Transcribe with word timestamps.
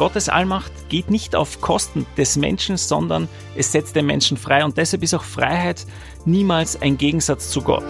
Gottes 0.00 0.30
Allmacht 0.30 0.72
geht 0.88 1.10
nicht 1.10 1.36
auf 1.36 1.60
Kosten 1.60 2.06
des 2.16 2.36
Menschen, 2.36 2.78
sondern 2.78 3.28
es 3.54 3.70
setzt 3.70 3.94
den 3.94 4.06
Menschen 4.06 4.38
frei 4.38 4.64
und 4.64 4.78
deshalb 4.78 5.02
ist 5.02 5.12
auch 5.12 5.22
Freiheit 5.22 5.84
niemals 6.24 6.80
ein 6.80 6.96
Gegensatz 6.96 7.50
zu 7.50 7.60
Gott. 7.60 7.84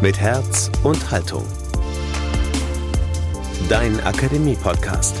Mit 0.00 0.18
Herz 0.18 0.70
und 0.84 1.10
Haltung. 1.10 1.44
Dein 3.68 4.00
Akademie-Podcast. 4.00 5.14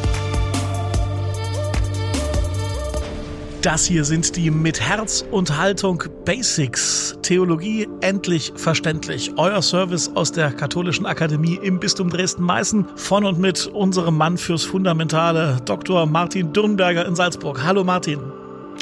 Das 3.62 3.84
hier 3.84 4.04
sind 4.04 4.34
die 4.34 4.50
mit 4.50 4.80
Herz 4.80 5.24
und 5.30 5.56
Haltung 5.56 6.02
Basics. 6.24 7.16
Theologie 7.22 7.86
endlich 8.00 8.52
verständlich. 8.56 9.34
Euer 9.36 9.62
Service 9.62 10.10
aus 10.16 10.32
der 10.32 10.50
Katholischen 10.50 11.06
Akademie 11.06 11.60
im 11.62 11.78
Bistum 11.78 12.10
Dresden-Meißen 12.10 12.84
von 12.96 13.24
und 13.24 13.38
mit 13.38 13.68
unserem 13.68 14.16
Mann 14.16 14.36
fürs 14.36 14.64
Fundamentale, 14.64 15.58
Dr. 15.64 16.06
Martin 16.06 16.52
Dürnberger 16.52 17.06
in 17.06 17.14
Salzburg. 17.14 17.62
Hallo 17.62 17.84
Martin. 17.84 18.18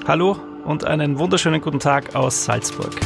Hallo 0.06 0.38
und 0.64 0.84
einen 0.84 1.18
wunderschönen 1.18 1.60
guten 1.60 1.78
Tag 1.78 2.14
aus 2.14 2.46
Salzburg. 2.46 2.98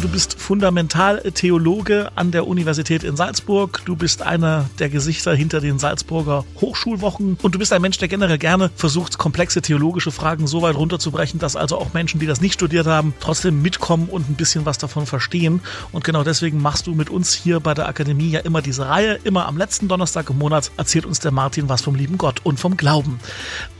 Du 0.00 0.06
bist 0.06 0.38
Fundamentaltheologe 0.38 2.12
an 2.14 2.30
der 2.30 2.46
Universität 2.46 3.02
in 3.02 3.16
Salzburg. 3.16 3.82
Du 3.84 3.96
bist 3.96 4.22
einer 4.22 4.70
der 4.78 4.90
Gesichter 4.90 5.34
hinter 5.34 5.60
den 5.60 5.80
Salzburger 5.80 6.44
Hochschulwochen. 6.60 7.36
Und 7.42 7.54
du 7.56 7.58
bist 7.58 7.72
ein 7.72 7.82
Mensch, 7.82 7.98
der 7.98 8.06
generell 8.06 8.38
gerne 8.38 8.70
versucht, 8.76 9.18
komplexe 9.18 9.60
theologische 9.60 10.12
Fragen 10.12 10.46
so 10.46 10.62
weit 10.62 10.76
runterzubrechen, 10.76 11.40
dass 11.40 11.56
also 11.56 11.78
auch 11.78 11.94
Menschen, 11.94 12.20
die 12.20 12.26
das 12.26 12.40
nicht 12.40 12.54
studiert 12.54 12.86
haben, 12.86 13.12
trotzdem 13.18 13.60
mitkommen 13.60 14.08
und 14.08 14.30
ein 14.30 14.36
bisschen 14.36 14.64
was 14.66 14.78
davon 14.78 15.04
verstehen. 15.04 15.62
Und 15.90 16.04
genau 16.04 16.22
deswegen 16.22 16.62
machst 16.62 16.86
du 16.86 16.94
mit 16.94 17.10
uns 17.10 17.34
hier 17.34 17.58
bei 17.58 17.74
der 17.74 17.88
Akademie 17.88 18.30
ja 18.30 18.40
immer 18.40 18.62
diese 18.62 18.88
Reihe. 18.88 19.18
Immer 19.24 19.46
am 19.46 19.58
letzten 19.58 19.88
Donnerstag 19.88 20.30
im 20.30 20.38
Monat 20.38 20.70
erzählt 20.76 21.06
uns 21.06 21.18
der 21.18 21.32
Martin 21.32 21.68
was 21.68 21.82
vom 21.82 21.96
lieben 21.96 22.18
Gott 22.18 22.40
und 22.44 22.60
vom 22.60 22.76
Glauben. 22.76 23.18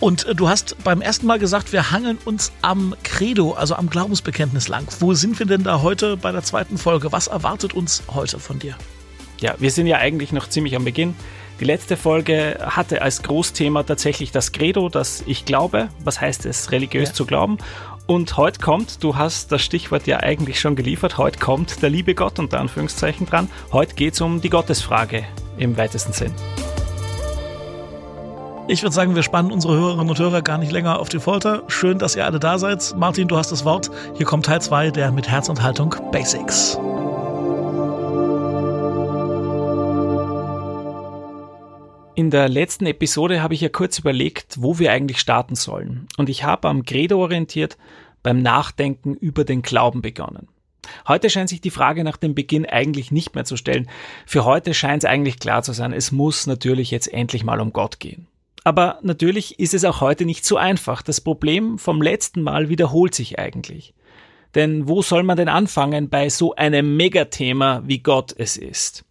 Und 0.01 0.27
äh, 0.27 0.35
du 0.35 0.49
hast 0.49 0.83
beim 0.83 1.01
ersten 1.01 1.27
Mal 1.27 1.39
gesagt, 1.39 1.73
wir 1.73 1.93
hangeln 1.93 2.19
uns 2.25 2.51
am 2.61 2.97
Credo, 3.05 3.53
also 3.53 3.77
am 3.77 3.89
Glaubensbekenntnis 3.89 4.67
lang. 4.67 4.85
Wo 4.99 5.15
sind 5.15 5.39
wir 5.39 5.47
denn 5.47 5.63
da 5.63 5.81
heute? 5.81 6.08
Bei 6.17 6.33
der 6.33 6.43
zweiten 6.43 6.79
Folge. 6.79 7.13
Was 7.13 7.27
erwartet 7.27 7.75
uns 7.75 8.03
heute 8.13 8.39
von 8.39 8.59
dir? 8.59 8.77
Ja, 9.41 9.55
wir 9.59 9.71
sind 9.71 9.87
ja 9.87 9.99
eigentlich 9.99 10.33
noch 10.33 10.49
ziemlich 10.49 10.75
am 10.75 10.85
Beginn. 10.85 11.15
Die 11.61 11.65
letzte 11.65 11.97
Folge 11.97 12.59
hatte 12.61 13.03
als 13.03 13.23
Großthema 13.23 13.83
tatsächlich 13.83 14.31
das 14.31 14.53
Credo, 14.53 14.89
das 14.89 15.25
ich 15.27 15.45
glaube. 15.45 15.89
Was 16.05 16.21
heißt 16.21 16.47
es, 16.47 16.71
religiös 16.71 17.09
ja. 17.09 17.15
zu 17.15 17.27
glauben? 17.27 17.59
Und 18.07 18.37
heute 18.37 18.61
kommt, 18.61 19.03
du 19.03 19.17
hast 19.17 19.53
das 19.53 19.63
Stichwort 19.63 20.07
ja 20.07 20.21
eigentlich 20.21 20.61
schon 20.61 20.77
geliefert, 20.77 21.19
heute 21.19 21.39
kommt 21.39 21.83
der 21.83 21.91
liebe 21.91 22.15
Gott 22.15 22.39
unter 22.39 22.59
Anführungszeichen 22.59 23.27
dran. 23.27 23.51
Heute 23.71 23.95
geht 23.97 24.15
es 24.15 24.21
um 24.21 24.41
die 24.41 24.49
Gottesfrage 24.49 25.25
im 25.59 25.77
weitesten 25.77 26.13
Sinn. 26.13 26.33
Ich 28.71 28.83
würde 28.83 28.95
sagen, 28.95 29.15
wir 29.15 29.23
spannen 29.23 29.51
unsere 29.51 29.75
Hörerinnen 29.79 30.11
und 30.11 30.19
Hörer 30.19 30.43
gar 30.43 30.59
nicht 30.59 30.71
länger 30.71 30.99
auf 30.99 31.09
die 31.09 31.21
Folter. 31.21 31.63
Schön, 31.69 31.99
dass 31.99 32.17
ihr 32.17 32.27
alle 32.27 32.39
da 32.39 32.59
seid. 32.59 32.95
Martin, 32.99 33.27
du 33.27 33.39
hast 33.39 33.51
das 33.51 33.65
Wort. 33.65 33.91
Hier 34.15 34.27
kommt 34.27 34.45
Teil 34.45 34.61
2 34.61 34.91
der 34.91 35.11
mit 35.11 35.27
Herz 35.27 35.49
und 35.49 35.63
Haltung 35.63 35.95
Basics. 36.13 36.79
In 42.15 42.31
der 42.31 42.51
letzten 42.51 42.85
Episode 42.85 43.43
habe 43.43 43.55
ich 43.55 43.63
ja 43.63 43.71
kurz 43.71 43.99
überlegt, 43.99 44.57
wo 44.61 44.79
wir 44.79 44.93
eigentlich 44.93 45.19
starten 45.19 45.55
sollen. 45.55 46.07
Und 46.19 46.29
ich 46.29 46.45
habe 46.45 46.69
am 46.69 46.85
Credo 46.85 47.23
orientiert 47.23 47.79
beim 48.23 48.43
Nachdenken 48.43 49.15
über 49.15 49.45
den 49.45 49.63
Glauben 49.63 50.03
begonnen. 50.03 50.47
Heute 51.07 51.31
scheint 51.31 51.49
sich 51.49 51.63
die 51.63 51.71
Frage 51.71 52.05
nach 52.05 52.19
dem 52.19 52.35
Beginn 52.35 52.67
eigentlich 52.67 53.13
nicht 53.13 53.35
mehr 53.35 53.47
zu 53.47 53.57
stellen. 53.57 53.89
Für 54.27 54.45
heute 54.45 54.75
scheint 54.75 55.05
es 55.05 55.09
eigentlich 55.09 55.39
klar 55.39 55.63
zu 55.63 55.73
sein, 55.73 55.95
es 55.95 56.13
muss 56.13 56.47
natürlich 56.47 56.91
jetzt 56.91 57.11
endlich 57.11 57.45
mal 57.45 57.61
um 57.61 57.73
Gott 57.73 57.99
gehen. 57.99 58.27
Aber 58.69 58.99
natürlich 59.01 59.59
ist 59.59 59.73
es 59.73 59.87
auch 59.87 60.03
heute 60.03 60.27
nicht 60.27 60.45
so 60.45 60.59
einfach. 60.59 61.01
Das 61.01 61.23
Problem 61.23 61.79
vom 61.79 62.03
letzten 62.03 62.43
Mal 62.43 62.69
wiederholt 62.69 63.15
sich 63.15 63.39
eigentlich. 63.39 63.95
Denn 64.55 64.87
wo 64.87 65.01
soll 65.01 65.23
man 65.23 65.39
denn 65.39 65.49
anfangen 65.49 66.11
bei 66.11 66.29
so 66.29 66.55
einem 66.55 66.95
Megathema, 66.95 67.83
wie 67.87 68.01
Gott 68.01 68.35
es 68.37 68.59
ist? 68.59 69.07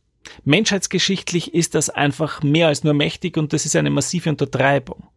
Menschheitsgeschichtlich 0.45 1.55
ist 1.55 1.73
das 1.73 1.89
einfach 1.89 2.43
mehr 2.43 2.67
als 2.67 2.83
nur 2.83 2.93
mächtig 2.93 3.35
und 3.35 3.51
das 3.51 3.65
ist 3.65 3.75
eine 3.75 3.89
massive 3.89 4.29
Untertreibung. 4.29 5.07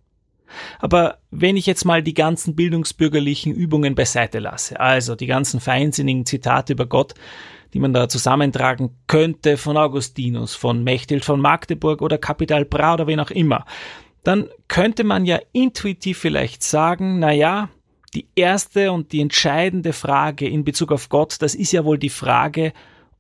Aber 0.79 1.19
wenn 1.31 1.59
ich 1.59 1.67
jetzt 1.67 1.85
mal 1.85 2.03
die 2.03 2.15
ganzen 2.15 2.57
bildungsbürgerlichen 2.57 3.53
Übungen 3.53 3.95
beiseite 3.95 4.39
lasse, 4.39 4.81
also 4.81 5.17
die 5.17 5.27
ganzen 5.27 5.61
feinsinnigen 5.61 6.25
Zitate 6.25 6.73
über 6.73 6.87
Gott, 6.87 7.13
die 7.75 7.79
man 7.79 7.93
da 7.93 8.09
zusammentragen 8.09 8.97
könnte 9.07 9.57
von 9.57 9.77
Augustinus, 9.77 10.55
von 10.55 10.83
Mechthild 10.83 11.27
von 11.27 11.41
Magdeburg 11.43 12.01
oder 12.01 12.17
Kapital 12.17 12.65
Bra 12.65 12.95
oder 12.95 13.07
wen 13.07 13.21
auch 13.21 13.31
immer, 13.31 13.65
dann 14.25 14.49
könnte 14.69 15.05
man 15.05 15.25
ja 15.25 15.39
intuitiv 15.53 16.19
vielleicht 16.19 16.63
sagen, 16.63 17.19
na 17.19 17.33
ja, 17.33 17.69
die 18.15 18.27
erste 18.35 18.93
und 18.93 19.13
die 19.13 19.21
entscheidende 19.21 19.93
Frage 19.93 20.49
in 20.49 20.65
Bezug 20.65 20.93
auf 20.93 21.09
Gott, 21.09 21.37
das 21.41 21.55
ist 21.55 21.73
ja 21.73 21.85
wohl 21.85 21.99
die 21.99 22.09
Frage, 22.09 22.73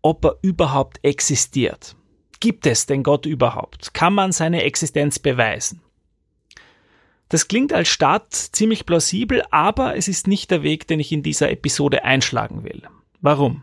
ob 0.02 0.24
er 0.24 0.36
überhaupt 0.42 0.98
existiert. 1.02 1.96
Gibt 2.40 2.66
es 2.66 2.86
denn 2.86 3.02
Gott 3.02 3.26
überhaupt? 3.26 3.94
Kann 3.94 4.14
man 4.14 4.32
seine 4.32 4.62
Existenz 4.64 5.18
beweisen? 5.18 5.82
Das 7.28 7.46
klingt 7.46 7.72
als 7.72 7.88
Start 7.88 8.32
ziemlich 8.34 8.86
plausibel, 8.86 9.44
aber 9.50 9.96
es 9.96 10.08
ist 10.08 10.26
nicht 10.26 10.50
der 10.50 10.64
Weg, 10.64 10.88
den 10.88 10.98
ich 10.98 11.12
in 11.12 11.22
dieser 11.22 11.50
Episode 11.50 12.04
einschlagen 12.04 12.64
will. 12.64 12.82
Warum? 13.20 13.62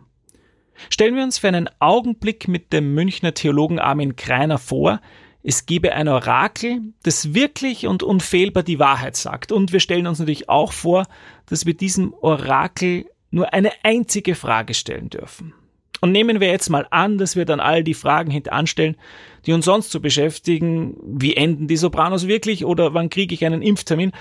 Stellen 0.89 1.15
wir 1.15 1.23
uns 1.23 1.39
für 1.39 1.49
einen 1.49 1.69
Augenblick 1.79 2.47
mit 2.47 2.71
dem 2.71 2.93
Münchner 2.93 3.33
Theologen 3.33 3.79
Armin 3.79 4.15
Kreiner 4.15 4.57
vor, 4.57 5.01
es 5.43 5.65
gebe 5.65 5.93
ein 5.93 6.07
Orakel, 6.07 6.81
das 7.03 7.33
wirklich 7.33 7.87
und 7.87 8.03
unfehlbar 8.03 8.63
die 8.63 8.79
Wahrheit 8.79 9.15
sagt. 9.15 9.51
Und 9.51 9.71
wir 9.71 9.79
stellen 9.79 10.07
uns 10.07 10.19
natürlich 10.19 10.49
auch 10.49 10.71
vor, 10.71 11.05
dass 11.45 11.65
wir 11.65 11.73
diesem 11.73 12.13
Orakel 12.13 13.05
nur 13.31 13.53
eine 13.53 13.71
einzige 13.83 14.35
Frage 14.35 14.73
stellen 14.73 15.09
dürfen. 15.09 15.53
Und 15.99 16.11
nehmen 16.11 16.39
wir 16.39 16.49
jetzt 16.49 16.69
mal 16.69 16.87
an, 16.91 17.17
dass 17.17 17.35
wir 17.35 17.45
dann 17.45 17.59
all 17.59 17.83
die 17.83 17.93
Fragen 17.93 18.31
hinteranstellen, 18.31 18.97
die 19.45 19.53
uns 19.53 19.65
sonst 19.65 19.91
so 19.91 19.99
beschäftigen. 19.99 20.95
Wie 21.03 21.35
enden 21.35 21.67
die 21.67 21.77
Sopranos 21.77 22.27
wirklich 22.27 22.65
oder 22.65 22.93
wann 22.93 23.09
kriege 23.09 23.33
ich 23.33 23.45
einen 23.45 23.61
Impftermin? 23.61 24.11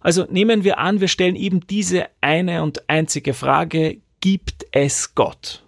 Also 0.00 0.26
nehmen 0.30 0.62
wir 0.62 0.78
an, 0.78 1.00
wir 1.00 1.08
stellen 1.08 1.36
eben 1.36 1.66
diese 1.66 2.06
eine 2.20 2.62
und 2.62 2.88
einzige 2.88 3.34
Frage, 3.34 3.98
gibt 4.20 4.66
es 4.70 5.14
Gott? 5.14 5.64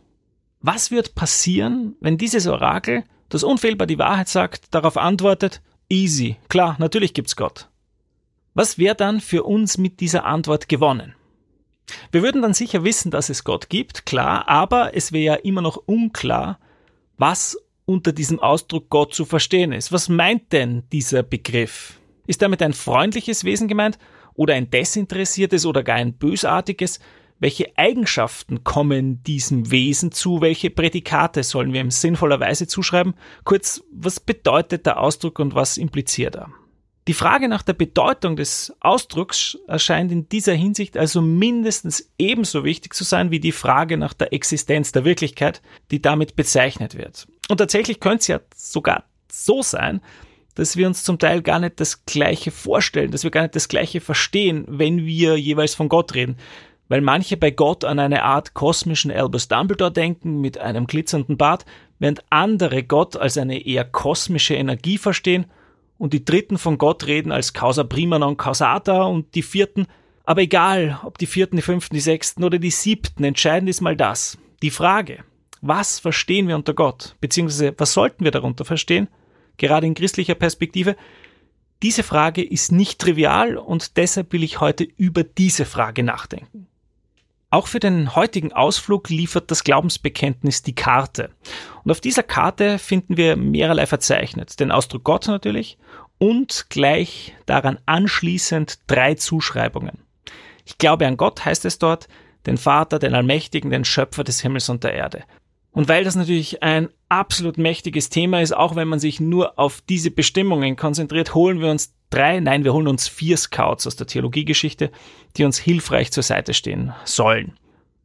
Was 0.60 0.91
wird 0.91 1.15
passieren, 1.15 1.97
wenn 2.00 2.19
dieses 2.19 2.47
Orakel 2.47 3.04
das 3.28 3.44
unfehlbar 3.44 3.87
die 3.87 3.99
Wahrheit 3.99 4.28
sagt, 4.28 4.75
darauf 4.75 4.97
antwortet, 4.97 5.61
easy, 5.89 6.37
klar, 6.49 6.77
natürlich 6.78 7.15
gibt's 7.15 7.37
Gott. 7.37 7.69
Was 8.55 8.78
wäre 8.78 8.94
dann 8.94 9.21
für 9.21 9.44
uns 9.44 9.78
mit 9.78 10.00
dieser 10.00 10.25
Antwort 10.25 10.69
gewonnen? 10.69 11.15
Wir 12.11 12.22
würden 12.22 12.43
dann 12.43 12.55
sicher 12.55 12.84
wissen, 12.84 13.11
dass 13.11 13.28
es 13.28 13.44
Gott 13.44 13.69
gibt, 13.69 14.05
klar, 14.06 14.49
aber 14.49 14.94
es 14.94 15.12
wäre 15.12 15.25
ja 15.25 15.34
immer 15.34 15.62
noch 15.62 15.77
unklar, 15.87 16.59
was 17.16 17.56
unter 17.84 18.12
diesem 18.12 18.39
Ausdruck 18.39 18.91
Gott 18.91 19.15
zu 19.15 19.25
verstehen 19.25 19.72
ist. 19.72 19.93
Was 19.93 20.09
meint 20.09 20.53
denn 20.53 20.83
dieser 20.93 21.22
Begriff? 21.22 21.99
Ist 22.27 22.43
damit 22.43 22.62
ein 22.62 22.75
freundliches 22.75 23.45
Wesen 23.45 23.69
gemeint 23.69 23.99
oder 24.34 24.55
ein 24.55 24.71
desinteressiertes 24.71 25.65
oder 25.65 25.83
gar 25.83 25.97
ein 25.97 26.12
bösartiges? 26.12 27.00
Welche 27.41 27.71
Eigenschaften 27.76 28.65
kommen 28.65 29.22
diesem 29.22 29.71
Wesen 29.71 30.10
zu? 30.10 30.41
Welche 30.41 30.71
Prädikate 30.71 31.44
sollen 31.44 31.72
wir 31.72 31.81
ihm 31.81 31.93
sinnvollerweise 31.93 32.66
zuschreiben? 32.66 33.15
Kurz, 33.44 33.82
was 33.93 34.19
bedeutet 34.19 34.87
der 34.87 35.00
Ausdruck 35.00 35.38
und 35.38 35.54
was 35.54 35.77
impliziert 35.77 36.34
er? 36.34 36.50
Die 37.06 37.15
Frage 37.15 37.48
nach 37.48 37.62
der 37.62 37.72
Bedeutung 37.72 38.37
des 38.37 38.75
Ausdrucks 38.81 39.56
erscheint 39.66 40.12
in 40.12 40.28
dieser 40.28 40.53
Hinsicht 40.53 40.98
also 40.98 41.22
mindestens 41.22 42.10
ebenso 42.19 42.65
wichtig 42.65 42.93
zu 42.93 43.04
sein 43.04 43.31
wie 43.31 43.41
die 43.41 43.53
Frage 43.53 43.97
nach 43.97 44.12
der 44.12 44.32
Existenz 44.32 44.93
der 44.93 45.04
Wirklichkeit, 45.04 45.62
die 45.91 46.03
damit 46.03 46.37
bezeichnet 46.37 46.98
wird. 46.98 47.27
Und 47.48 47.59
tatsächlich 47.59 48.01
könnte 48.01 48.18
es 48.18 48.27
ja 48.27 48.41
sogar 48.54 49.04
so 49.33 49.62
sein, 49.62 50.03
dass 50.54 50.77
wir 50.77 50.86
uns 50.89 51.04
zum 51.04 51.18
Teil 51.18 51.41
gar 51.41 51.60
nicht 51.60 51.80
das 51.80 52.04
Gleiche 52.04 52.51
vorstellen, 52.51 53.12
dass 53.12 53.22
wir 53.22 53.30
gar 53.30 53.42
nicht 53.42 53.54
das 53.54 53.68
Gleiche 53.68 54.01
verstehen, 54.01 54.65
wenn 54.68 55.07
wir 55.07 55.39
jeweils 55.39 55.74
von 55.74 55.89
Gott 55.89 56.15
reden 56.15 56.36
weil 56.88 57.00
manche 57.00 57.36
bei 57.36 57.50
Gott 57.50 57.84
an 57.84 57.98
eine 57.98 58.24
Art 58.24 58.54
kosmischen 58.54 59.10
Albus 59.10 59.48
Dumbledore 59.48 59.92
denken 59.92 60.40
mit 60.40 60.58
einem 60.58 60.86
glitzernden 60.86 61.36
Bart, 61.36 61.64
während 61.98 62.24
andere 62.30 62.82
Gott 62.82 63.16
als 63.16 63.36
eine 63.36 63.64
eher 63.64 63.84
kosmische 63.84 64.54
Energie 64.54 64.98
verstehen 64.98 65.46
und 65.98 66.12
die 66.12 66.24
dritten 66.24 66.58
von 66.58 66.78
Gott 66.78 67.06
reden 67.06 67.32
als 67.32 67.52
Causa 67.52 67.84
prima 67.84 68.18
non 68.18 68.36
causata 68.36 69.02
und 69.04 69.34
die 69.34 69.42
vierten, 69.42 69.86
aber 70.24 70.42
egal, 70.42 71.00
ob 71.04 71.18
die 71.18 71.26
vierten, 71.26 71.56
die 71.56 71.62
fünften, 71.62 71.94
die 71.94 72.00
sechsten 72.00 72.44
oder 72.44 72.58
die 72.58 72.70
siebten, 72.70 73.24
entscheidend 73.24 73.68
ist 73.68 73.80
mal 73.80 73.96
das. 73.96 74.38
Die 74.62 74.70
Frage, 74.70 75.24
was 75.60 75.98
verstehen 75.98 76.48
wir 76.48 76.56
unter 76.56 76.74
Gott, 76.74 77.16
beziehungsweise 77.20 77.74
was 77.76 77.92
sollten 77.92 78.24
wir 78.24 78.30
darunter 78.30 78.64
verstehen, 78.64 79.08
gerade 79.56 79.86
in 79.86 79.94
christlicher 79.94 80.34
Perspektive, 80.34 80.96
diese 81.82 82.02
Frage 82.02 82.42
ist 82.42 82.72
nicht 82.72 82.98
trivial 83.00 83.56
und 83.56 83.96
deshalb 83.96 84.32
will 84.32 84.42
ich 84.42 84.60
heute 84.60 84.84
über 84.84 85.22
diese 85.22 85.64
Frage 85.64 86.02
nachdenken. 86.02 86.66
Auch 87.50 87.66
für 87.66 87.80
den 87.80 88.15
heutigen 88.15 88.53
Ausflug 88.53 89.09
liefert 89.09 89.50
das 89.50 89.65
Glaubensbekenntnis 89.65 90.62
die 90.62 90.74
Karte. 90.74 91.30
Und 91.83 91.91
auf 91.91 92.00
dieser 92.00 92.22
Karte 92.22 92.78
finden 92.78 93.16
wir 93.16 93.36
mehrerlei 93.36 93.86
verzeichnet. 93.86 94.60
Den 94.60 94.71
Ausdruck 94.71 95.04
Gott 95.04 95.28
natürlich 95.28 95.78
und 96.18 96.66
gleich 96.68 97.34
daran 97.47 97.78
anschließend 97.86 98.80
drei 98.86 99.15
Zuschreibungen. 99.15 99.98
Ich 100.66 100.77
glaube 100.77 101.06
an 101.06 101.16
Gott 101.16 101.47
heißt 101.47 101.65
es 101.65 101.78
dort, 101.78 102.09
den 102.45 102.59
Vater, 102.59 102.98
den 102.98 103.15
Allmächtigen, 103.15 103.71
den 103.71 103.86
Schöpfer 103.86 104.24
des 104.24 104.41
Himmels 104.41 104.68
und 104.68 104.84
der 104.84 104.92
Erde. 104.92 105.24
Und 105.78 105.86
weil 105.86 106.03
das 106.03 106.16
natürlich 106.16 106.60
ein 106.60 106.89
absolut 107.09 107.57
mächtiges 107.57 108.10
Thema 108.10 108.42
ist, 108.42 108.51
auch 108.51 108.75
wenn 108.75 108.89
man 108.89 108.98
sich 108.98 109.21
nur 109.21 109.60
auf 109.60 109.80
diese 109.89 110.10
Bestimmungen 110.10 110.75
konzentriert, 110.75 111.36
holen 111.36 111.60
wir 111.60 111.71
uns 111.71 111.95
drei, 112.10 112.41
nein, 112.41 112.65
wir 112.65 112.72
holen 112.72 112.89
uns 112.89 113.07
vier 113.07 113.36
Scouts 113.36 113.86
aus 113.86 113.95
der 113.95 114.09
Theologiegeschichte, 114.09 114.91
die 115.36 115.45
uns 115.45 115.57
hilfreich 115.57 116.10
zur 116.10 116.25
Seite 116.25 116.53
stehen 116.53 116.95
sollen. 117.04 117.53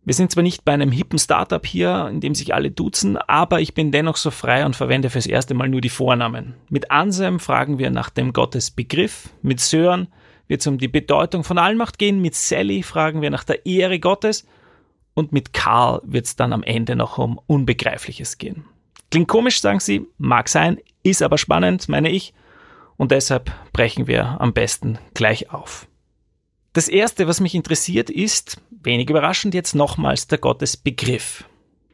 Wir 0.06 0.14
sind 0.14 0.32
zwar 0.32 0.44
nicht 0.44 0.64
bei 0.64 0.72
einem 0.72 0.92
hippen 0.92 1.18
Startup 1.18 1.66
hier, 1.66 2.10
in 2.12 2.22
dem 2.22 2.36
sich 2.36 2.54
alle 2.54 2.70
duzen, 2.70 3.18
aber 3.18 3.60
ich 3.60 3.74
bin 3.74 3.92
dennoch 3.92 4.18
so 4.18 4.30
frei 4.30 4.68
und 4.68 4.76
verwende 4.76 5.10
fürs 5.10 5.26
erste 5.26 5.56
Mal 5.56 5.68
nur 5.68 5.82
die 5.82 5.90
Vornamen. 5.90 6.54
Mit 6.70 6.92
Anselm 6.92 7.40
fragen 7.40 7.80
wir 7.80 7.90
nach 7.90 8.12
dem 8.12 8.34
Gottesbegriff, 8.34 9.30
mit 9.42 9.60
Sören 9.60 10.10
wird 10.48 10.62
es 10.62 10.68
um 10.68 10.78
die 10.78 10.90
Bedeutung 10.90 11.44
von 11.44 11.58
Allmacht 11.58 11.98
gehen, 11.98 12.22
mit 12.22 12.36
Sally 12.36 12.84
fragen 12.84 13.24
wir 13.24 13.32
nach 13.32 13.44
der 13.44 13.66
Ehre 13.66 14.00
Gottes 14.00 14.46
und 15.14 15.32
mit 15.32 15.54
Karl 15.54 16.02
wird 16.04 16.26
es 16.26 16.36
dann 16.36 16.54
am 16.54 16.64
Ende 16.64 16.96
noch 16.96 17.18
um 17.18 17.40
Unbegreifliches 17.48 18.38
gehen. 18.38 18.66
Klingt 19.12 19.28
komisch, 19.28 19.62
sagen 19.62 19.80
Sie, 19.80 20.08
mag 20.18 20.50
sein, 20.50 20.80
ist 21.04 21.22
aber 21.22 21.38
spannend, 21.38 21.88
meine 21.88 22.10
ich, 22.10 22.34
und 22.98 23.12
deshalb 23.12 23.52
brechen 23.74 24.08
wir 24.08 24.42
am 24.42 24.54
besten 24.54 24.98
gleich 25.14 25.52
auf. 25.52 25.88
Das 26.74 26.88
erste, 26.88 27.28
was 27.28 27.40
mich 27.40 27.54
interessiert, 27.54 28.10
ist, 28.10 28.60
wenig 28.72 29.10
überraschend 29.10 29.54
jetzt 29.54 29.76
nochmals 29.76 30.28
der 30.28 30.40
Gottesbegriff. 30.40 31.46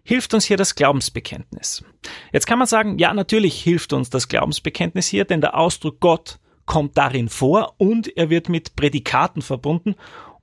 Hilft 0.04 0.33
uns 0.33 0.45
hier 0.45 0.57
das 0.57 0.75
Glaubensbekenntnis? 0.75 1.83
Jetzt 2.31 2.48
kann 2.48 2.57
man 2.57 2.68
sagen, 2.68 2.98
ja, 2.98 3.13
natürlich 3.13 3.62
hilft 3.62 3.92
uns 3.94 4.10
das 4.10 4.27
Glaubensbekenntnis 4.30 5.07
hier, 5.07 5.25
denn 5.25 5.42
der 5.42 5.57
Ausdruck 5.57 6.00
Gott 6.00 6.39
kommt 6.65 6.98
darin 6.98 7.30
vor 7.30 7.75
und 7.77 8.15
er 8.15 8.30
wird 8.30 8.48
mit 8.48 8.75
Prädikaten 8.75 9.42
verbunden 9.42 9.95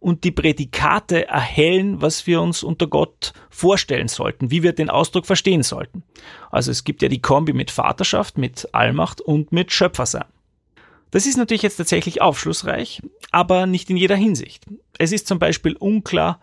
und 0.06 0.22
die 0.22 0.30
Prädikate 0.30 1.26
erhellen, 1.26 2.00
was 2.00 2.28
wir 2.28 2.40
uns 2.40 2.62
unter 2.62 2.86
Gott 2.86 3.32
vorstellen 3.50 4.06
sollten, 4.06 4.52
wie 4.52 4.62
wir 4.62 4.72
den 4.72 4.88
Ausdruck 4.88 5.26
verstehen 5.26 5.64
sollten. 5.64 6.04
Also 6.52 6.70
es 6.70 6.84
gibt 6.84 7.02
ja 7.02 7.08
die 7.08 7.20
Kombi 7.20 7.52
mit 7.52 7.72
Vaterschaft, 7.72 8.38
mit 8.38 8.68
Allmacht 8.72 9.20
und 9.20 9.50
mit 9.50 9.72
Schöpfersein. 9.72 10.26
Das 11.10 11.26
ist 11.26 11.36
natürlich 11.36 11.62
jetzt 11.62 11.78
tatsächlich 11.78 12.22
aufschlussreich, 12.22 13.02
aber 13.32 13.66
nicht 13.66 13.90
in 13.90 13.96
jeder 13.96 14.14
Hinsicht. 14.14 14.62
Es 14.96 15.10
ist 15.10 15.26
zum 15.26 15.40
Beispiel 15.40 15.74
unklar, 15.74 16.38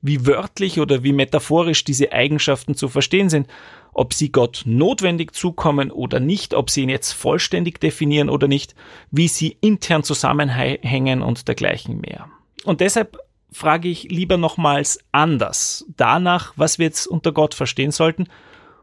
wie 0.00 0.24
wörtlich 0.24 0.78
oder 0.78 1.02
wie 1.02 1.12
metaphorisch 1.12 1.82
diese 1.82 2.12
Eigenschaften 2.12 2.76
zu 2.76 2.86
verstehen 2.86 3.30
sind, 3.30 3.48
ob 3.92 4.14
sie 4.14 4.30
Gott 4.30 4.62
notwendig 4.64 5.34
zukommen 5.34 5.90
oder 5.90 6.20
nicht, 6.20 6.54
ob 6.54 6.70
sie 6.70 6.82
ihn 6.82 6.88
jetzt 6.88 7.14
vollständig 7.14 7.80
definieren 7.80 8.30
oder 8.30 8.46
nicht, 8.46 8.76
wie 9.10 9.26
sie 9.26 9.56
intern 9.60 10.04
zusammenhängen 10.04 11.20
und 11.20 11.48
dergleichen 11.48 12.00
mehr. 12.00 12.30
Und 12.68 12.82
deshalb 12.82 13.18
frage 13.50 13.88
ich 13.88 14.10
lieber 14.10 14.36
nochmals 14.36 14.98
anders 15.10 15.86
danach, 15.96 16.52
was 16.56 16.78
wir 16.78 16.84
jetzt 16.84 17.06
unter 17.06 17.32
Gott 17.32 17.54
verstehen 17.54 17.92
sollten. 17.92 18.26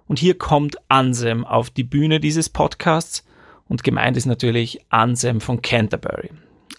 Und 0.07 0.17
hier 0.17 0.39
kommt 0.39 0.77
Ansem 0.89 1.45
auf 1.45 1.69
die 1.69 1.83
Bühne 1.83 2.19
dieses 2.19 2.49
Podcasts 2.49 3.23
und 3.67 3.83
gemeint 3.83 4.17
ist 4.17 4.25
natürlich 4.25 4.79
Anselm 4.89 5.39
von 5.39 5.61
Canterbury. 5.61 6.31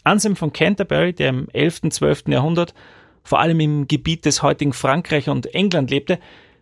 Anselm 0.03 0.35
von 0.35 0.53
Canterbury, 0.53 1.13
der 1.13 1.29
im 1.29 1.49
11. 1.53 1.85
und 1.85 1.95
12. 1.95 2.25
Jahrhundert 2.27 2.75
vor 3.23 3.39
allem 3.39 3.61
im 3.61 3.87
Gebiet 3.87 4.25
des 4.25 4.43
heutigen 4.43 4.73
Frankreich 4.73 5.29
und 5.29 5.55
England 5.55 5.93
lebte, 5.93 6.19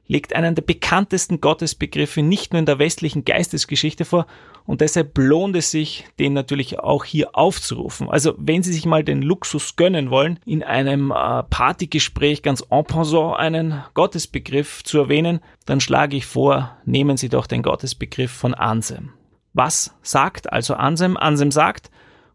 legt 0.08 0.36
einen 0.36 0.54
der 0.54 0.62
bekanntesten 0.62 1.40
Gottesbegriffe 1.40 2.20
nicht 2.20 2.52
nur 2.52 2.60
in 2.60 2.66
der 2.66 2.78
westlichen 2.78 3.24
Geistesgeschichte 3.24 4.04
vor 4.04 4.26
und 4.66 4.80
deshalb 4.80 5.16
lohnt 5.18 5.56
es 5.56 5.70
sich, 5.70 6.06
den 6.18 6.32
natürlich 6.32 6.78
auch 6.78 7.04
hier 7.04 7.36
aufzurufen. 7.36 8.08
Also 8.08 8.34
wenn 8.38 8.62
Sie 8.62 8.72
sich 8.72 8.86
mal 8.86 9.04
den 9.04 9.20
Luxus 9.20 9.76
gönnen 9.76 10.10
wollen, 10.10 10.40
in 10.46 10.62
einem 10.62 11.10
äh, 11.10 11.42
Partygespräch 11.42 12.42
ganz 12.42 12.64
en 12.70 12.84
passant 12.84 13.36
einen 13.36 13.82
Gottesbegriff 13.92 14.82
zu 14.82 14.98
erwähnen, 14.98 15.40
dann 15.66 15.80
schlage 15.80 16.16
ich 16.16 16.24
vor, 16.24 16.76
nehmen 16.86 17.18
Sie 17.18 17.28
doch 17.28 17.46
den 17.46 17.62
Gottesbegriff 17.62 18.30
von 18.30 18.54
Anselm. 18.54 19.12
Was 19.52 19.94
sagt 20.02 20.52
also 20.52 20.74
Ansem? 20.74 21.16
Ansem 21.16 21.50
sagt, 21.50 21.90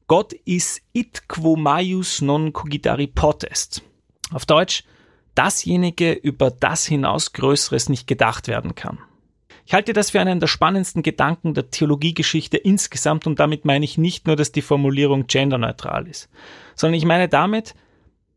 Gott 0.07 0.33
ist 0.45 0.81
it 0.93 1.27
quo 1.27 1.55
maius 1.55 2.21
non 2.21 2.53
cogitari 2.53 3.07
potest. 3.07 3.83
Auf 4.31 4.45
Deutsch, 4.45 4.83
dasjenige, 5.35 6.13
über 6.13 6.51
das 6.51 6.85
hinaus 6.85 7.33
Größeres 7.33 7.89
nicht 7.89 8.07
gedacht 8.07 8.47
werden 8.47 8.75
kann. 8.75 8.99
Ich 9.69 9.75
halte 9.75 9.94
das 9.94 10.10
für 10.10 10.19
einen 10.19 10.39
der 10.39 10.48
spannendsten 10.48 11.04
Gedanken 11.04 11.54
der 11.54 11.69
Theologiegeschichte 11.69 12.57
insgesamt 12.57 13.27
und 13.27 13.39
damit 13.39 13.66
meine 13.66 13.86
ich 13.86 14.00
nicht 14.00 14.25
nur, 14.25 14.36
dass 14.36 14.51
die 14.51 14.63
Formulierung 14.63 15.27
genderneutral 15.27 16.07
ist, 16.07 16.27
sondern 16.74 16.95
ich 16.95 17.06
meine 17.06 17.30
damit, 17.30 17.75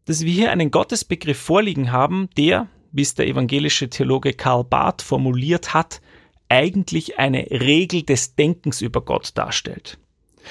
dass 0.05 0.26
wir 0.26 0.31
hier 0.31 0.50
einen 0.50 0.70
Gottesbegriff 0.70 1.38
vorliegen 1.38 1.90
haben, 1.90 2.29
der, 2.37 2.69
wie 2.90 3.00
es 3.00 3.14
der 3.14 3.29
evangelische 3.29 3.88
Theologe 3.88 4.34
Karl 4.34 4.62
Barth 4.62 5.00
formuliert 5.00 5.73
hat, 5.73 6.02
eigentlich 6.50 7.19
eine 7.19 7.50
Regel 7.50 8.02
des 8.02 8.34
Denkens 8.34 8.82
über 8.82 9.00
Gott 9.00 9.31
darstellt. 9.34 9.96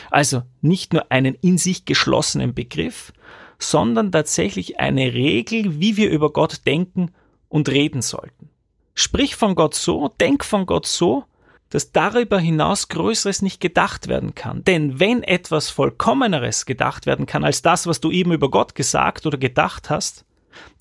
Also 0.09 0.41
nicht 0.61 0.93
nur 0.93 1.11
einen 1.11 1.35
in 1.35 1.59
sich 1.59 1.85
geschlossenen 1.85 2.55
Begriff, 2.55 3.13
sondern 3.59 4.11
tatsächlich 4.11 4.79
eine 4.79 5.13
Regel, 5.13 5.79
wie 5.79 5.95
wir 5.95 6.09
über 6.09 6.33
Gott 6.33 6.65
denken 6.65 7.11
und 7.49 7.69
reden 7.69 8.01
sollten. 8.01 8.50
Sprich 8.93 9.35
von 9.35 9.55
Gott 9.55 9.75
so, 9.75 10.09
denk 10.19 10.43
von 10.43 10.65
Gott 10.65 10.85
so, 10.85 11.25
dass 11.69 11.91
darüber 11.91 12.37
hinaus 12.37 12.89
Größeres 12.89 13.41
nicht 13.41 13.61
gedacht 13.61 14.07
werden 14.07 14.35
kann. 14.35 14.63
Denn 14.65 14.99
wenn 14.99 15.23
etwas 15.23 15.69
Vollkommeneres 15.69 16.65
gedacht 16.65 17.05
werden 17.05 17.25
kann 17.25 17.43
als 17.43 17.61
das, 17.61 17.87
was 17.87 18.01
du 18.01 18.11
eben 18.11 18.33
über 18.33 18.51
Gott 18.51 18.75
gesagt 18.75 19.25
oder 19.25 19.37
gedacht 19.37 19.89
hast, 19.89 20.25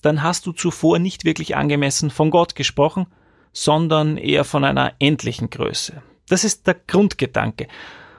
dann 0.02 0.22
hast 0.22 0.46
du 0.46 0.52
zuvor 0.52 0.98
nicht 0.98 1.24
wirklich 1.24 1.56
angemessen 1.56 2.10
von 2.10 2.30
Gott 2.30 2.56
gesprochen, 2.56 3.06
sondern 3.52 4.16
eher 4.16 4.44
von 4.44 4.64
einer 4.64 4.94
endlichen 4.98 5.48
Größe. 5.48 6.02
Das 6.28 6.44
ist 6.44 6.66
der 6.66 6.74
Grundgedanke. 6.74 7.68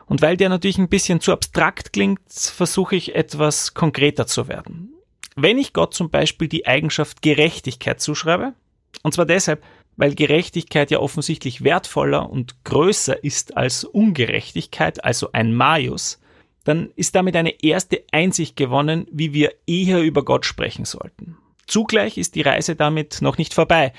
Und 0.05 0.21
weil 0.21 0.37
der 0.37 0.49
natürlich 0.49 0.77
ein 0.77 0.89
bisschen 0.89 1.21
zu 1.21 1.31
abstrakt 1.31 1.94
klingt, 1.94 2.21
versuche 2.29 2.95
ich 2.95 3.15
etwas 3.15 3.73
konkreter 3.73 4.27
zu 4.27 4.47
werden. 4.47 4.94
Wenn 5.35 5.57
ich 5.57 5.71
Gott 5.71 5.94
zum 5.94 6.09
Beispiel 6.09 6.49
die 6.49 6.67
Eigenschaft 6.67 7.21
Gerechtigkeit 7.21 8.01
zuschreibe, 8.01 8.53
und 9.03 9.13
zwar 9.13 9.25
deshalb, 9.25 9.63
weil 9.97 10.15
Gerechtigkeit 10.15 10.91
ja 10.91 10.99
offensichtlich 10.99 11.63
wertvoller 11.63 12.29
und 12.29 12.63
größer 12.63 13.23
ist 13.23 13.57
als 13.57 13.83
Ungerechtigkeit, 13.83 15.04
also 15.04 15.31
ein 15.33 15.54
Majus, 15.54 16.19
dann 16.63 16.92
ist 16.95 17.16
damit 17.16 17.35
eine 17.35 17.63
erste 17.63 18.04
Einsicht 18.11 18.56
gewonnen, 18.56 19.07
wie 19.11 19.33
wir 19.33 19.54
eher 19.68 20.01
über 20.01 20.23
Gott 20.23 20.45
sprechen 20.45 20.85
sollten. 20.85 21.37
Zugleich 21.68 22.18
ist 22.18 22.35
die 22.35 22.42
Reise 22.42 22.75
damit 22.75 23.21
noch 23.21 23.37
nicht 23.37 23.54
vorbei, 23.54 23.94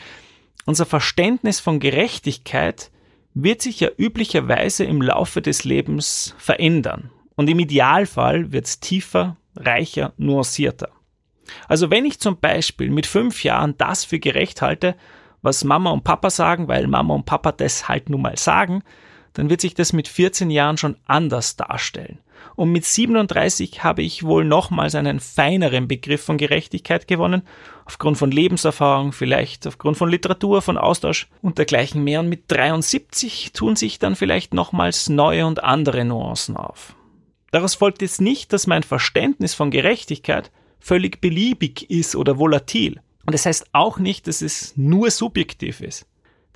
unser 0.65 0.87
Verständnis 0.87 1.59
von 1.59 1.81
Gerechtigkeit 1.81 2.91
wird 3.35 3.63
sich 3.63 3.81
ja 3.81 3.89
üblicherweise 3.97 4.85
im 4.85 5.03
Laufe 5.03 5.43
des 5.43 5.65
Lebens 5.65 6.35
verändern. 6.39 7.11
Und 7.35 7.49
im 7.49 7.59
Idealfall 7.59 8.53
wird 8.53 8.67
es 8.67 8.79
tiefer, 8.79 9.37
reicher, 9.57 10.13
nuancierter. 10.19 10.91
Also 11.67 11.91
wenn 11.91 12.05
ich 12.05 12.21
zum 12.21 12.39
Beispiel 12.39 12.91
mit 12.91 13.07
fünf 13.07 13.43
Jahren 13.43 13.77
das 13.79 14.05
für 14.05 14.21
gerecht 14.21 14.63
halte, 14.63 14.95
was 15.43 15.65
Mama 15.65 15.91
und 15.91 16.05
Papa 16.05 16.31
sagen, 16.31 16.69
weil 16.69 16.87
Mama 16.87 17.15
und 17.15 17.27
Papa 17.27 17.53
das 17.53 17.89
halt 17.89 18.09
nun 18.09 18.23
mal 18.23 18.39
sagen, 18.39 18.83
dann 19.35 19.51
wird 19.51 19.61
sich 19.61 19.75
das 19.75 19.93
mit 19.93 20.09
14 20.09 20.51
Jahren 20.51 20.77
schon 20.77 20.97
anders 21.07 21.57
darstellen. 21.57 22.19
Und 22.55 22.73
mit 22.73 22.85
37 22.85 23.83
habe 23.83 24.03
ich 24.03 24.25
wohl 24.25 24.45
nochmals 24.45 24.95
einen 24.95 25.21
feineren 25.21 25.89
Begriff 25.89 26.23
von 26.23 26.39
Gerechtigkeit 26.39 27.09
gewonnen, 27.09 27.43
aufgrund 27.85 28.19
von 28.19 28.31
Lebenserfahrung, 28.31 29.13
vielleicht 29.13 29.67
aufgrund 29.67 29.97
von 29.97 30.11
Literatur, 30.11 30.61
von 30.61 30.77
Austausch 30.77 31.29
und 31.41 31.59
dergleichen 31.59 32.05
mehr. 32.05 32.21
Und 32.21 32.29
mit 32.29 32.45
73 32.49 33.53
tun 33.53 33.77
sich 33.77 33.99
dann 33.99 34.17
vielleicht 34.17 34.55
nochmals 34.55 35.09
neue 35.09 35.47
und 35.47 35.63
andere 35.63 36.05
Nuancen 36.05 36.57
auf. 36.57 36.95
Daraus 37.53 37.75
folgt 37.75 38.03
jetzt 38.03 38.21
nicht, 38.21 38.53
dass 38.53 38.67
mein 38.67 38.83
Verständnis 38.83 39.55
von 39.55 39.71
Gerechtigkeit 39.71 40.51
völlig 40.81 41.21
beliebig 41.21 41.91
ist 41.91 42.17
oder 42.17 42.39
volatil. 42.39 43.01
Und 43.25 43.35
das 43.35 43.47
heißt 43.47 43.67
auch 43.73 43.99
nicht, 43.99 44.27
dass 44.27 44.43
es 44.43 44.77
nur 44.77 45.11
subjektiv 45.11 45.81
ist. 45.81 46.07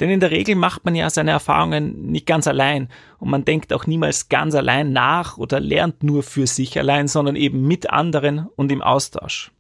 Denn 0.01 0.11
in 0.11 0.21
der 0.21 0.31
Regel 0.31 0.57
macht 0.57 0.85
man 0.85 0.95
ja 0.95 1.09
seine 1.09 1.31
Erfahrungen 1.31 2.11
nicht 2.11 2.27
ganz 2.27 2.47
allein 2.47 2.89
und 3.19 3.31
man 3.31 3.45
denkt 3.45 3.73
auch 3.73 3.87
niemals 3.87 4.29
ganz 4.29 4.55
allein 4.55 4.93
nach 4.93 5.39
oder 5.39 5.59
lernt 5.59 6.03
nur 6.03 6.23
für 6.23 6.47
sich 6.47 6.79
allein, 6.79 7.09
sondern 7.09 7.35
eben 7.35 7.67
mit 7.67 7.89
anderen 7.89 8.47
und 8.57 8.71
im 8.71 8.83
Austausch. 8.83 9.53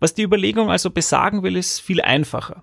Was 0.00 0.14
die 0.14 0.22
Überlegung 0.22 0.70
also 0.70 0.90
besagen 0.90 1.42
will, 1.42 1.56
ist 1.56 1.80
viel 1.80 2.00
einfacher. 2.00 2.62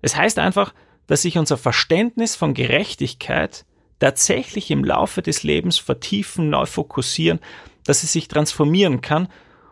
Es 0.00 0.16
heißt 0.16 0.38
einfach, 0.38 0.74
dass 1.06 1.22
sich 1.22 1.38
unser 1.38 1.56
Verständnis 1.56 2.34
von 2.34 2.54
Gerechtigkeit 2.54 3.64
tatsächlich 4.00 4.70
im 4.72 4.84
Laufe 4.84 5.22
des 5.22 5.44
Lebens 5.44 5.78
vertiefen, 5.78 6.50
neu 6.50 6.66
fokussieren, 6.66 7.38
dass 7.84 8.02
es 8.02 8.12
sich 8.12 8.26
transformieren 8.26 9.00
kann 9.00 9.28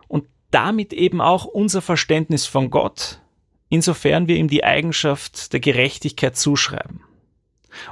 und 0.07 0.25
damit 0.51 0.93
eben 0.93 1.19
auch 1.19 1.45
unser 1.45 1.81
Verständnis 1.81 2.45
von 2.45 2.69
Gott 2.69 3.21
insofern 3.71 4.27
wir 4.27 4.35
ihm 4.35 4.49
die 4.49 4.63
Eigenschaft 4.63 5.53
der 5.53 5.59
Gerechtigkeit 5.59 6.37
zuschreiben. 6.37 7.01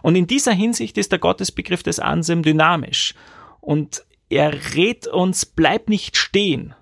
Und 0.03 0.15
in 0.15 0.27
dieser 0.27 0.51
Hinsicht 0.51 0.97
ist 0.97 1.11
der 1.11 1.19
Gottesbegriff 1.19 1.81
des 1.81 1.99
Anselm 1.99 2.43
dynamisch 2.43 3.15
und 3.61 4.05
er 4.29 4.75
rät 4.75 5.07
uns, 5.07 5.45
bleib 5.45 5.89
nicht 5.89 6.17
stehen, 6.17 6.75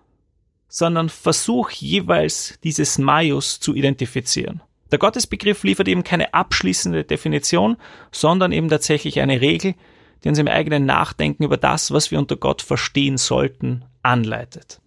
sondern 0.68 1.10
versuch 1.10 1.70
jeweils 1.70 2.60
dieses 2.64 2.98
Maius 2.98 3.60
zu 3.60 3.76
identifizieren. 3.76 4.62
Der 4.92 5.00
Gottesbegriff 5.00 5.64
liefert 5.64 5.88
eben 5.88 6.04
keine 6.04 6.34
abschließende 6.34 7.04
Definition, 7.04 7.78
sondern 8.12 8.52
eben 8.52 8.68
tatsächlich 8.68 9.20
eine 9.20 9.42
Regel, 9.42 9.76
die 10.24 10.30
uns 10.30 10.40
im 10.40 10.48
eigenen 10.48 10.86
Nachdenken 10.86 11.44
über 11.44 11.58
das, 11.58 11.92
was 11.92 12.10
wir 12.10 12.18
unter 12.18 12.36
Gott 12.36 12.64
verstehen 12.64 13.18
sollten, 13.18 13.86
anleitet. 14.02 14.82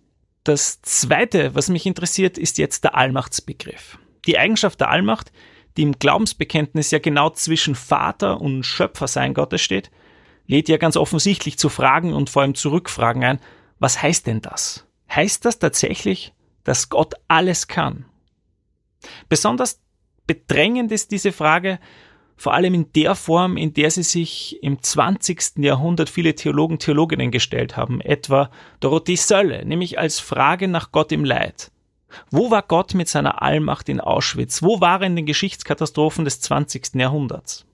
Das 0.44 0.80
Zweite, 0.82 1.54
was 1.54 1.68
mich 1.68 1.86
interessiert, 1.86 2.38
ist 2.38 2.58
jetzt 2.58 2.84
der 2.84 2.94
Allmachtsbegriff. 2.94 3.98
Die 4.26 4.38
Eigenschaft 4.38 4.80
der 4.80 4.90
Allmacht, 4.90 5.32
die 5.76 5.82
im 5.82 5.98
Glaubensbekenntnis 5.98 6.90
ja 6.90 6.98
genau 6.98 7.30
zwischen 7.30 7.74
Vater 7.74 8.40
und 8.40 8.64
Schöpfersein 8.64 9.34
Gottes 9.34 9.60
steht, 9.60 9.90
lädt 10.46 10.68
ja 10.68 10.78
ganz 10.78 10.96
offensichtlich 10.96 11.58
zu 11.58 11.68
Fragen 11.68 12.12
und 12.12 12.30
vor 12.30 12.42
allem 12.42 12.54
zu 12.54 12.70
Rückfragen 12.70 13.22
ein. 13.22 13.40
Was 13.78 14.02
heißt 14.02 14.26
denn 14.26 14.40
das? 14.40 14.86
Heißt 15.14 15.44
das 15.44 15.58
tatsächlich, 15.58 16.32
dass 16.64 16.88
Gott 16.88 17.14
alles 17.28 17.68
kann? 17.68 18.06
Besonders 19.28 19.80
bedrängend 20.26 20.92
ist 20.92 21.10
diese 21.10 21.32
Frage, 21.32 21.78
vor 22.40 22.54
allem 22.54 22.72
in 22.72 22.90
der 22.94 23.16
Form, 23.16 23.58
in 23.58 23.74
der 23.74 23.90
sie 23.90 24.02
sich 24.02 24.62
im 24.62 24.82
20. 24.82 25.58
Jahrhundert 25.58 26.08
viele 26.08 26.34
Theologen, 26.34 26.78
Theologinnen 26.78 27.30
gestellt 27.30 27.76
haben, 27.76 28.00
etwa 28.00 28.50
Dorothee 28.80 29.16
Sölle, 29.16 29.62
nämlich 29.66 29.98
als 29.98 30.20
Frage 30.20 30.66
nach 30.66 30.90
Gott 30.90 31.12
im 31.12 31.22
Leid. 31.22 31.70
Wo 32.30 32.50
war 32.50 32.62
Gott 32.62 32.94
mit 32.94 33.08
seiner 33.08 33.42
Allmacht 33.42 33.90
in 33.90 34.00
Auschwitz? 34.00 34.62
Wo 34.62 34.80
war 34.80 35.02
er 35.02 35.08
in 35.08 35.16
den 35.16 35.26
Geschichtskatastrophen 35.26 36.24
des 36.24 36.40
20. 36.40 36.94
Jahrhunderts? 36.94 37.66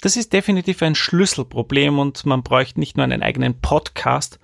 Das 0.00 0.16
ist 0.16 0.32
definitiv 0.32 0.82
ein 0.82 0.96
Schlüsselproblem 0.96 2.00
und 2.00 2.26
man 2.26 2.42
bräuchte 2.42 2.80
nicht 2.80 2.96
nur 2.96 3.04
einen 3.04 3.22
eigenen 3.22 3.60
Podcast, 3.60 4.40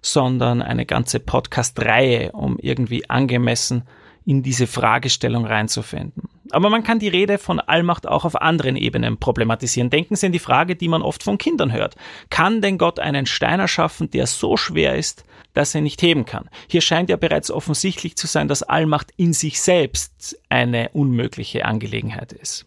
sondern 0.00 0.62
eine 0.62 0.86
ganze 0.86 1.20
Podcast-Reihe, 1.20 2.32
um 2.32 2.58
irgendwie 2.58 3.10
angemessen 3.10 3.82
in 4.24 4.42
diese 4.42 4.66
Fragestellung 4.66 5.44
reinzufinden. 5.46 6.28
Aber 6.52 6.68
man 6.68 6.82
kann 6.82 6.98
die 6.98 7.08
Rede 7.08 7.38
von 7.38 7.60
Allmacht 7.60 8.06
auch 8.06 8.24
auf 8.24 8.40
anderen 8.40 8.76
Ebenen 8.76 9.18
problematisieren. 9.18 9.90
Denken 9.90 10.16
Sie 10.16 10.26
an 10.26 10.32
die 10.32 10.38
Frage, 10.38 10.76
die 10.76 10.88
man 10.88 11.02
oft 11.02 11.22
von 11.22 11.38
Kindern 11.38 11.72
hört. 11.72 11.94
Kann 12.28 12.60
denn 12.60 12.78
Gott 12.78 12.98
einen 12.98 13.26
Stein 13.26 13.60
erschaffen, 13.60 14.10
der 14.10 14.26
so 14.26 14.56
schwer 14.56 14.96
ist, 14.96 15.24
dass 15.54 15.74
er 15.74 15.80
nicht 15.80 16.02
heben 16.02 16.24
kann? 16.24 16.48
Hier 16.68 16.80
scheint 16.80 17.08
ja 17.08 17.16
bereits 17.16 17.50
offensichtlich 17.50 18.16
zu 18.16 18.26
sein, 18.26 18.48
dass 18.48 18.62
Allmacht 18.62 19.12
in 19.16 19.32
sich 19.32 19.60
selbst 19.60 20.38
eine 20.48 20.90
unmögliche 20.90 21.64
Angelegenheit 21.64 22.32
ist. 22.32 22.66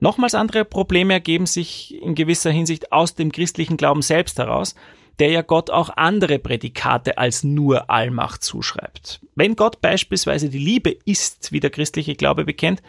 Nochmals 0.00 0.34
andere 0.34 0.64
Probleme 0.64 1.12
ergeben 1.12 1.46
sich 1.46 2.02
in 2.02 2.14
gewisser 2.14 2.50
Hinsicht 2.50 2.90
aus 2.90 3.14
dem 3.14 3.30
christlichen 3.30 3.76
Glauben 3.76 4.02
selbst 4.02 4.38
heraus, 4.38 4.74
der 5.18 5.30
ja 5.30 5.42
Gott 5.42 5.70
auch 5.70 5.90
andere 5.96 6.38
Prädikate 6.38 7.18
als 7.18 7.44
nur 7.44 7.90
Allmacht 7.90 8.42
zuschreibt. 8.42 9.20
Wenn 9.34 9.56
Gott 9.56 9.80
beispielsweise 9.80 10.48
die 10.48 10.58
Liebe 10.58 10.96
ist, 11.04 11.52
wie 11.52 11.60
der 11.60 11.70
christliche 11.70 12.14
Glaube 12.14 12.44
bekennt, 12.44 12.82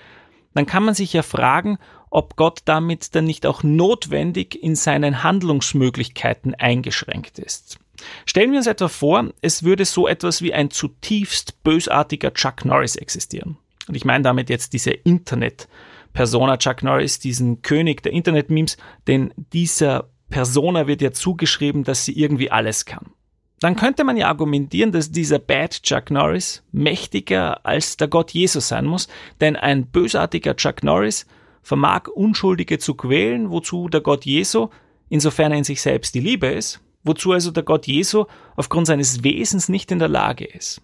dann 0.54 0.66
kann 0.66 0.84
man 0.84 0.94
sich 0.94 1.14
ja 1.14 1.24
fragen, 1.24 1.78
ob 2.10 2.36
Gott 2.36 2.60
damit 2.66 3.16
dann 3.16 3.26
nicht 3.26 3.46
auch 3.46 3.64
notwendig 3.64 4.62
in 4.62 4.76
seinen 4.76 5.24
Handlungsmöglichkeiten 5.24 6.56
eingeschränkt 6.56 7.40
ist. 7.40 7.80
Stellen 8.26 8.52
wir 8.52 8.58
uns 8.58 8.68
etwa 8.68 8.88
vor, 8.88 9.30
es 9.42 9.64
würde 9.64 9.86
so 9.86 10.08
etwas 10.08 10.42
wie 10.42 10.54
ein 10.54 10.72
zutiefst 10.72 11.64
bösartiger 11.64 12.34
Chuck 12.34 12.66
Norris 12.66 12.96
existieren. 12.96 13.58
Und 13.88 13.96
ich 13.96 14.06
meine 14.06 14.24
damit 14.24 14.50
jetzt 14.50 14.74
diese 14.74 14.92
Internet-Persona 14.92 16.58
Chuck 16.58 16.84
Norris, 16.84 17.20
diesen 17.20 17.62
König 17.62 18.04
der 18.04 18.12
Internet-Memes, 18.12 18.78
denn 19.08 19.34
dieser 19.54 20.10
Persona 20.32 20.88
wird 20.88 21.04
ja 21.04 21.12
zugeschrieben, 21.12 21.84
dass 21.84 22.06
sie 22.06 22.18
irgendwie 22.18 22.50
alles 22.50 22.86
kann 22.86 23.12
dann 23.62 23.76
könnte 23.76 24.04
man 24.04 24.18
ja 24.18 24.28
argumentieren, 24.28 24.92
dass 24.92 25.12
dieser 25.12 25.38
Bad 25.38 25.84
Chuck 25.84 26.10
Norris 26.10 26.64
mächtiger 26.72 27.64
als 27.64 27.96
der 27.96 28.08
Gott 28.08 28.32
Jesus 28.32 28.68
sein 28.68 28.86
muss, 28.86 29.08
denn 29.40 29.56
ein 29.56 29.86
bösartiger 29.86 30.56
Chuck 30.56 30.84
Norris 30.84 31.28
vermag 31.62 32.08
Unschuldige 32.08 32.80
zu 32.80 32.96
quälen, 32.96 33.52
wozu 33.52 33.88
der 33.88 34.02
Gott 34.02 34.26
Jesu, 34.26 34.70
insofern 35.10 35.52
er 35.52 35.60
in 35.60 35.64
sich 35.64 35.80
selbst 35.80 36.16
die 36.16 36.20
Liebe 36.20 36.48
ist, 36.48 36.82
wozu 37.04 37.34
also 37.34 37.52
der 37.52 37.62
Gott 37.62 37.86
Jesu 37.86 38.26
aufgrund 38.56 38.88
seines 38.88 39.24
Wesens 39.24 39.70
nicht 39.70 39.92
in 39.92 40.00
der 40.00 40.10
Lage 40.10 40.46
ist. 40.46 40.82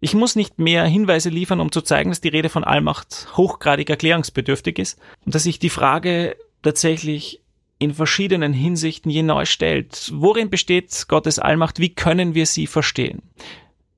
Ich 0.00 0.12
muss 0.12 0.36
nicht 0.36 0.58
mehr 0.58 0.84
Hinweise 0.84 1.30
liefern, 1.30 1.60
um 1.60 1.72
zu 1.72 1.80
zeigen, 1.80 2.10
dass 2.10 2.20
die 2.20 2.28
Rede 2.28 2.50
von 2.50 2.62
Allmacht 2.62 3.28
hochgradig 3.38 3.88
erklärungsbedürftig 3.88 4.78
ist 4.78 5.00
und 5.24 5.34
dass 5.34 5.44
sich 5.44 5.58
die 5.58 5.70
Frage 5.70 6.36
tatsächlich 6.60 7.40
in 7.78 7.94
verschiedenen 7.94 8.52
Hinsichten 8.52 9.10
je 9.10 9.22
neu 9.22 9.44
stellt. 9.44 10.10
Worin 10.14 10.50
besteht 10.50 11.06
Gottes 11.08 11.38
Allmacht? 11.38 11.78
Wie 11.78 11.94
können 11.94 12.34
wir 12.34 12.46
sie 12.46 12.66
verstehen? 12.66 13.22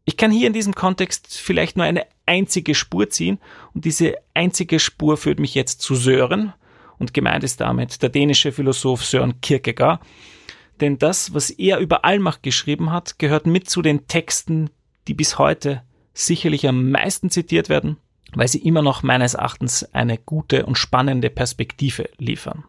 Ich 0.04 0.16
kann 0.16 0.30
hier 0.30 0.46
in 0.46 0.52
diesem 0.52 0.74
Kontext 0.74 1.38
vielleicht 1.38 1.76
nur 1.76 1.86
eine 1.86 2.06
einzige 2.26 2.74
Spur 2.74 3.10
ziehen 3.10 3.38
und 3.74 3.84
diese 3.84 4.16
einzige 4.34 4.78
Spur 4.78 5.16
führt 5.16 5.38
mich 5.38 5.54
jetzt 5.54 5.80
zu 5.80 5.94
Sören 5.94 6.52
und 6.98 7.14
gemeint 7.14 7.44
ist 7.44 7.60
damit 7.60 8.02
der 8.02 8.08
dänische 8.08 8.52
Philosoph 8.52 9.04
Sören 9.04 9.40
Kierkegaard. 9.40 10.00
Denn 10.80 10.98
das, 10.98 11.34
was 11.34 11.50
er 11.50 11.78
über 11.78 12.04
Allmacht 12.04 12.42
geschrieben 12.42 12.90
hat, 12.90 13.18
gehört 13.18 13.46
mit 13.46 13.68
zu 13.68 13.82
den 13.82 14.06
Texten, 14.06 14.70
die 15.08 15.14
bis 15.14 15.38
heute 15.38 15.82
sicherlich 16.12 16.66
am 16.66 16.90
meisten 16.90 17.30
zitiert 17.30 17.68
werden, 17.68 17.96
weil 18.34 18.48
sie 18.48 18.58
immer 18.58 18.82
noch 18.82 19.02
meines 19.02 19.34
Erachtens 19.34 19.84
eine 19.94 20.18
gute 20.18 20.66
und 20.66 20.76
spannende 20.76 21.30
Perspektive 21.30 22.08
liefern. 22.18 22.64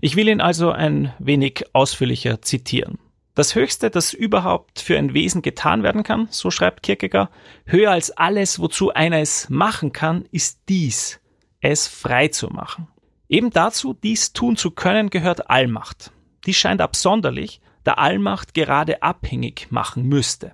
Ich 0.00 0.16
will 0.16 0.28
ihn 0.28 0.40
also 0.40 0.70
ein 0.70 1.12
wenig 1.18 1.64
ausführlicher 1.72 2.42
zitieren. 2.42 2.98
Das 3.34 3.54
Höchste, 3.54 3.90
das 3.90 4.12
überhaupt 4.12 4.80
für 4.80 4.98
ein 4.98 5.14
Wesen 5.14 5.40
getan 5.40 5.82
werden 5.82 6.02
kann, 6.02 6.28
so 6.30 6.50
schreibt 6.50 6.82
Kierkegaard, 6.82 7.30
höher 7.64 7.92
als 7.92 8.10
alles, 8.10 8.58
wozu 8.58 8.92
einer 8.92 9.20
es 9.20 9.48
machen 9.48 9.92
kann, 9.92 10.26
ist 10.32 10.60
dies, 10.68 11.20
es 11.60 11.86
frei 11.86 12.28
zu 12.28 12.48
machen. 12.48 12.88
Eben 13.28 13.50
dazu, 13.50 13.94
dies 13.94 14.32
tun 14.32 14.56
zu 14.56 14.72
können, 14.72 15.08
gehört 15.08 15.48
Allmacht. 15.48 16.10
Dies 16.44 16.56
scheint 16.56 16.80
absonderlich, 16.80 17.60
da 17.84 17.94
Allmacht 17.94 18.54
gerade 18.54 19.02
abhängig 19.02 19.68
machen 19.70 20.04
müsste. 20.04 20.52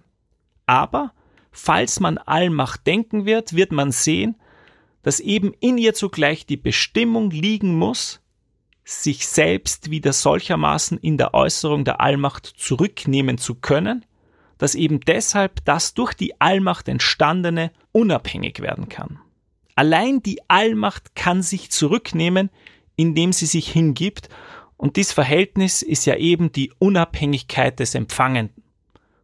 Aber, 0.67 1.13
falls 1.51 2.01
man 2.01 2.19
Allmacht 2.19 2.87
denken 2.87 3.25
wird, 3.25 3.55
wird 3.57 3.73
man 3.73 3.93
sehen, 3.93 4.37
dass 5.03 5.21
eben 5.21 5.55
in 5.61 5.79
ihr 5.79 5.95
zugleich 5.95 6.47
die 6.47 6.57
Bestimmung 6.57 7.31
liegen 7.31 7.77
muss, 7.77 8.21
sich 8.89 9.27
selbst 9.27 9.91
wieder 9.91 10.13
solchermaßen 10.13 10.97
in 10.99 11.19
der 11.19 11.35
Äußerung 11.35 11.85
der 11.85 12.01
Allmacht 12.01 12.47
zurücknehmen 12.47 13.37
zu 13.37 13.57
können, 13.57 14.07
dass 14.59 14.77
eben 14.77 15.01
deshalb 15.01 15.65
das 15.65 15.93
durch 15.93 16.15
die 16.15 16.41
Allmacht 16.41 16.89
entstandene 16.89 17.73
unabhängig 17.91 18.61
werden 18.61 18.89
kann. 18.89 19.19
Allein 19.75 20.23
die 20.23 20.41
Allmacht 20.49 21.17
kann 21.17 21.43
sich 21.43 21.73
zurücknehmen, 21.73 22.49
indem 22.95 23.33
sie 23.33 23.47
sich 23.47 23.71
hingibt, 23.71 24.29
und 24.79 24.97
dies 24.97 25.13
Verhältnis 25.13 25.83
ist 25.83 26.05
ja 26.05 26.17
eben 26.17 26.53
die 26.53 26.73
Unabhängigkeit 26.79 27.81
des 27.81 27.95
Empfangenden. 27.95 28.63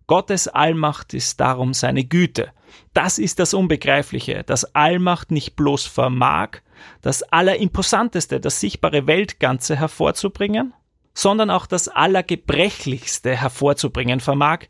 Gottes 0.07 0.49
Allmacht 0.49 1.15
ist 1.15 1.41
darum 1.41 1.73
seine 1.73 2.05
Güte. 2.05 2.53
Das 2.95 3.19
ist 3.19 3.39
das 3.39 3.55
Unbegreifliche, 3.55 4.43
dass 4.45 4.75
Allmacht 4.75 5.31
nicht 5.31 5.55
bloß 5.55 5.87
vermag, 5.87 6.63
das 7.01 7.23
Allerimposanteste, 7.23 8.41
das 8.41 8.61
sichtbare 8.61 9.07
Weltganze 9.07 9.77
hervorzubringen, 9.77 10.75
sondern 11.15 11.51
auch 11.51 11.67
das 11.67 11.89
Allergebrechlichste 11.89 13.37
hervorzubringen 13.37 14.21
vermag, 14.21 14.67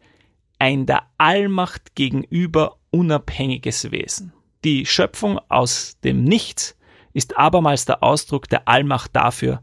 ein 0.59 0.87
der 0.87 1.03
Allmacht 1.19 1.95
gegenüber 1.95 2.77
unabhängiges 2.91 3.91
Wesen. 3.91 4.33
Die 4.65 4.87
Schöpfung 4.87 5.41
aus 5.49 5.99
dem 6.05 6.25
Nichts 6.25 6.77
ist 7.13 7.37
abermals 7.37 7.85
der 7.85 8.03
Ausdruck 8.03 8.49
der 8.49 8.69
Allmacht 8.69 9.15
dafür, 9.15 9.63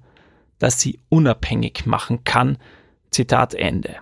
dass 0.57 0.81
sie 0.81 0.99
unabhängig 1.09 1.85
machen 1.85 2.23
kann. 2.23 2.57
Zitat 3.11 3.53
Ende. 3.53 3.95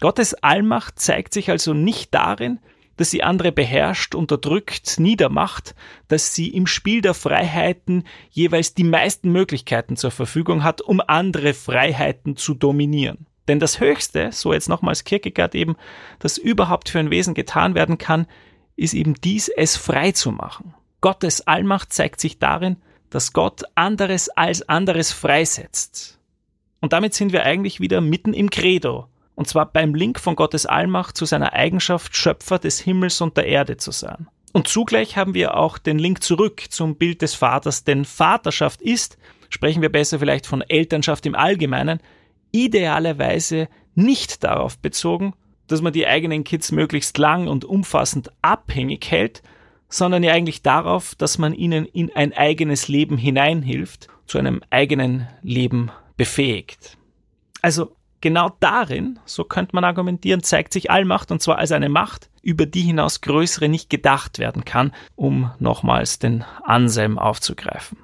Gottes 0.00 0.34
Allmacht 0.34 0.98
zeigt 0.98 1.32
sich 1.34 1.50
also 1.50 1.74
nicht 1.74 2.14
darin, 2.14 2.58
dass 2.96 3.10
sie 3.10 3.22
andere 3.22 3.52
beherrscht, 3.52 4.14
unterdrückt, 4.14 4.98
niedermacht, 4.98 5.74
dass 6.08 6.34
sie 6.34 6.48
im 6.48 6.66
Spiel 6.66 7.00
der 7.00 7.14
Freiheiten 7.14 8.04
jeweils 8.30 8.74
die 8.74 8.84
meisten 8.84 9.32
Möglichkeiten 9.32 9.96
zur 9.96 10.10
Verfügung 10.10 10.62
hat, 10.62 10.80
um 10.80 11.00
andere 11.06 11.54
Freiheiten 11.54 12.36
zu 12.36 12.54
dominieren. 12.54 13.26
Denn 13.48 13.58
das 13.58 13.80
Höchste, 13.80 14.30
so 14.32 14.52
jetzt 14.52 14.68
nochmals 14.68 15.04
Kierkegaard 15.04 15.54
eben, 15.54 15.76
das 16.18 16.38
überhaupt 16.38 16.88
für 16.88 17.00
ein 17.00 17.10
Wesen 17.10 17.34
getan 17.34 17.74
werden 17.74 17.98
kann, 17.98 18.26
ist 18.76 18.94
eben 18.94 19.14
dies, 19.14 19.48
es 19.48 19.76
frei 19.76 20.12
zu 20.12 20.30
machen. 20.30 20.74
Gottes 21.00 21.46
Allmacht 21.46 21.92
zeigt 21.92 22.20
sich 22.20 22.38
darin, 22.38 22.76
dass 23.10 23.32
Gott 23.32 23.64
anderes 23.74 24.28
als 24.30 24.68
anderes 24.68 25.12
freisetzt. 25.12 26.18
Und 26.80 26.92
damit 26.92 27.14
sind 27.14 27.32
wir 27.32 27.44
eigentlich 27.44 27.80
wieder 27.80 28.00
mitten 28.00 28.32
im 28.32 28.50
Credo, 28.50 29.08
und 29.34 29.48
zwar 29.48 29.66
beim 29.66 29.94
Link 29.94 30.20
von 30.20 30.36
Gottes 30.36 30.66
Allmacht 30.66 31.16
zu 31.16 31.24
seiner 31.24 31.52
Eigenschaft, 31.52 32.16
Schöpfer 32.16 32.58
des 32.58 32.80
Himmels 32.80 33.20
und 33.20 33.36
der 33.36 33.46
Erde 33.46 33.76
zu 33.76 33.90
sein. 33.90 34.28
Und 34.52 34.68
zugleich 34.68 35.16
haben 35.16 35.34
wir 35.34 35.56
auch 35.56 35.78
den 35.78 35.98
Link 35.98 36.22
zurück 36.22 36.64
zum 36.68 36.96
Bild 36.96 37.22
des 37.22 37.34
Vaters, 37.34 37.84
denn 37.84 38.04
Vaterschaft 38.04 38.82
ist, 38.82 39.16
sprechen 39.48 39.82
wir 39.82 39.90
besser 39.90 40.18
vielleicht 40.18 40.46
von 40.46 40.62
Elternschaft 40.62 41.24
im 41.24 41.34
Allgemeinen, 41.34 42.00
idealerweise 42.52 43.68
nicht 43.94 44.44
darauf 44.44 44.78
bezogen, 44.78 45.34
dass 45.66 45.80
man 45.80 45.92
die 45.92 46.06
eigenen 46.06 46.44
Kids 46.44 46.70
möglichst 46.70 47.16
lang 47.16 47.48
und 47.48 47.64
umfassend 47.64 48.30
abhängig 48.42 49.10
hält, 49.10 49.42
sondern 49.88 50.22
ja 50.22 50.32
eigentlich 50.32 50.62
darauf, 50.62 51.14
dass 51.14 51.38
man 51.38 51.54
ihnen 51.54 51.86
in 51.86 52.14
ein 52.14 52.32
eigenes 52.32 52.88
Leben 52.88 53.16
hineinhilft, 53.16 54.08
zu 54.26 54.38
einem 54.38 54.62
eigenen 54.70 55.28
Leben 55.42 55.90
befähigt. 56.16 56.96
Also 57.60 57.94
genau 58.22 58.56
darin, 58.60 59.18
so 59.26 59.44
könnte 59.44 59.74
man 59.74 59.84
argumentieren, 59.84 60.42
zeigt 60.42 60.72
sich 60.72 60.90
Allmacht 60.90 61.30
und 61.30 61.42
zwar 61.42 61.58
als 61.58 61.72
eine 61.72 61.90
Macht, 61.90 62.30
über 62.40 62.64
die 62.64 62.80
hinaus 62.80 63.20
größere 63.20 63.68
nicht 63.68 63.90
gedacht 63.90 64.38
werden 64.38 64.64
kann, 64.64 64.92
um 65.14 65.50
nochmals 65.58 66.18
den 66.18 66.44
Anselm 66.64 67.18
aufzugreifen. 67.18 67.98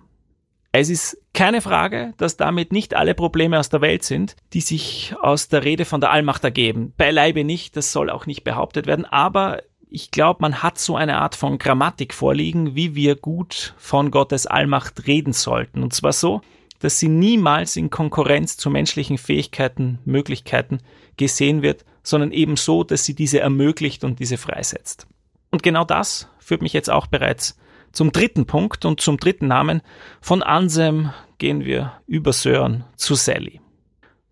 Es 0.71 0.91
ist 0.91 1.17
keine 1.33 1.63
Frage, 1.63 2.13
dass 2.19 2.37
damit 2.37 2.73
nicht 2.73 2.95
alle 2.95 3.15
Probleme 3.15 3.59
aus 3.59 3.71
der 3.71 3.81
Welt 3.81 4.05
sind, 4.05 4.37
die 4.53 4.61
sich 4.61 5.15
aus 5.21 5.49
der 5.49 5.65
Rede 5.65 5.87
von 5.87 6.01
der 6.01 6.11
Allmacht 6.11 6.45
ergeben. 6.45 6.93
Beileibe 6.97 7.43
nicht, 7.43 7.77
das 7.77 7.91
soll 7.91 8.11
auch 8.11 8.27
nicht 8.27 8.45
behauptet 8.45 8.87
werden, 8.87 9.07
aber 9.07 9.63
ich 9.91 10.11
glaube, 10.11 10.39
man 10.43 10.63
hat 10.63 10.79
so 10.79 10.97
eine 10.97 11.19
Art 11.19 11.35
von 11.35 11.59
Grammatik 11.59 12.13
vorliegen, 12.13 12.75
wie 12.75 12.95
wir 12.95 13.17
gut 13.17 13.75
von 13.79 14.11
Gottes 14.11 14.47
Allmacht 14.47 15.07
reden 15.07 15.33
sollten. 15.33 15.83
Und 15.83 15.95
zwar 15.95 16.13
so, 16.13 16.43
dass 16.79 16.99
sie 16.99 17.09
niemals 17.09 17.77
in 17.77 17.91
Konkurrenz 17.91 18.57
zu 18.57 18.71
menschlichen 18.71 19.19
Fähigkeiten, 19.19 19.99
Möglichkeiten 20.05 20.79
gesehen 21.17 21.63
wird, 21.63 21.85
sondern 22.03 22.33
eben 22.33 22.57
so, 22.57 22.85
dass 22.85 23.05
sie 23.05 23.15
diese 23.15 23.41
ermöglicht 23.41 24.05
und 24.05 24.19
diese 24.21 24.39
freisetzt. 24.39 25.07
Und 25.51 25.63
genau 25.63 25.85
das 25.85 26.29
führt 26.39 26.63
mich 26.63 26.73
jetzt 26.73 26.91
auch 26.91 27.07
bereits 27.07 27.59
zum 27.93 28.13
dritten 28.13 28.47
Punkt 28.47 28.85
und 28.85 29.01
zum 29.01 29.17
dritten 29.17 29.49
Namen. 29.49 29.83
Von 30.21 30.43
Ansem 30.43 31.11
gehen 31.39 31.65
wir 31.65 31.93
über 32.07 32.33
Sören 32.33 32.85
zu 32.97 33.15
Sally. 33.15 33.61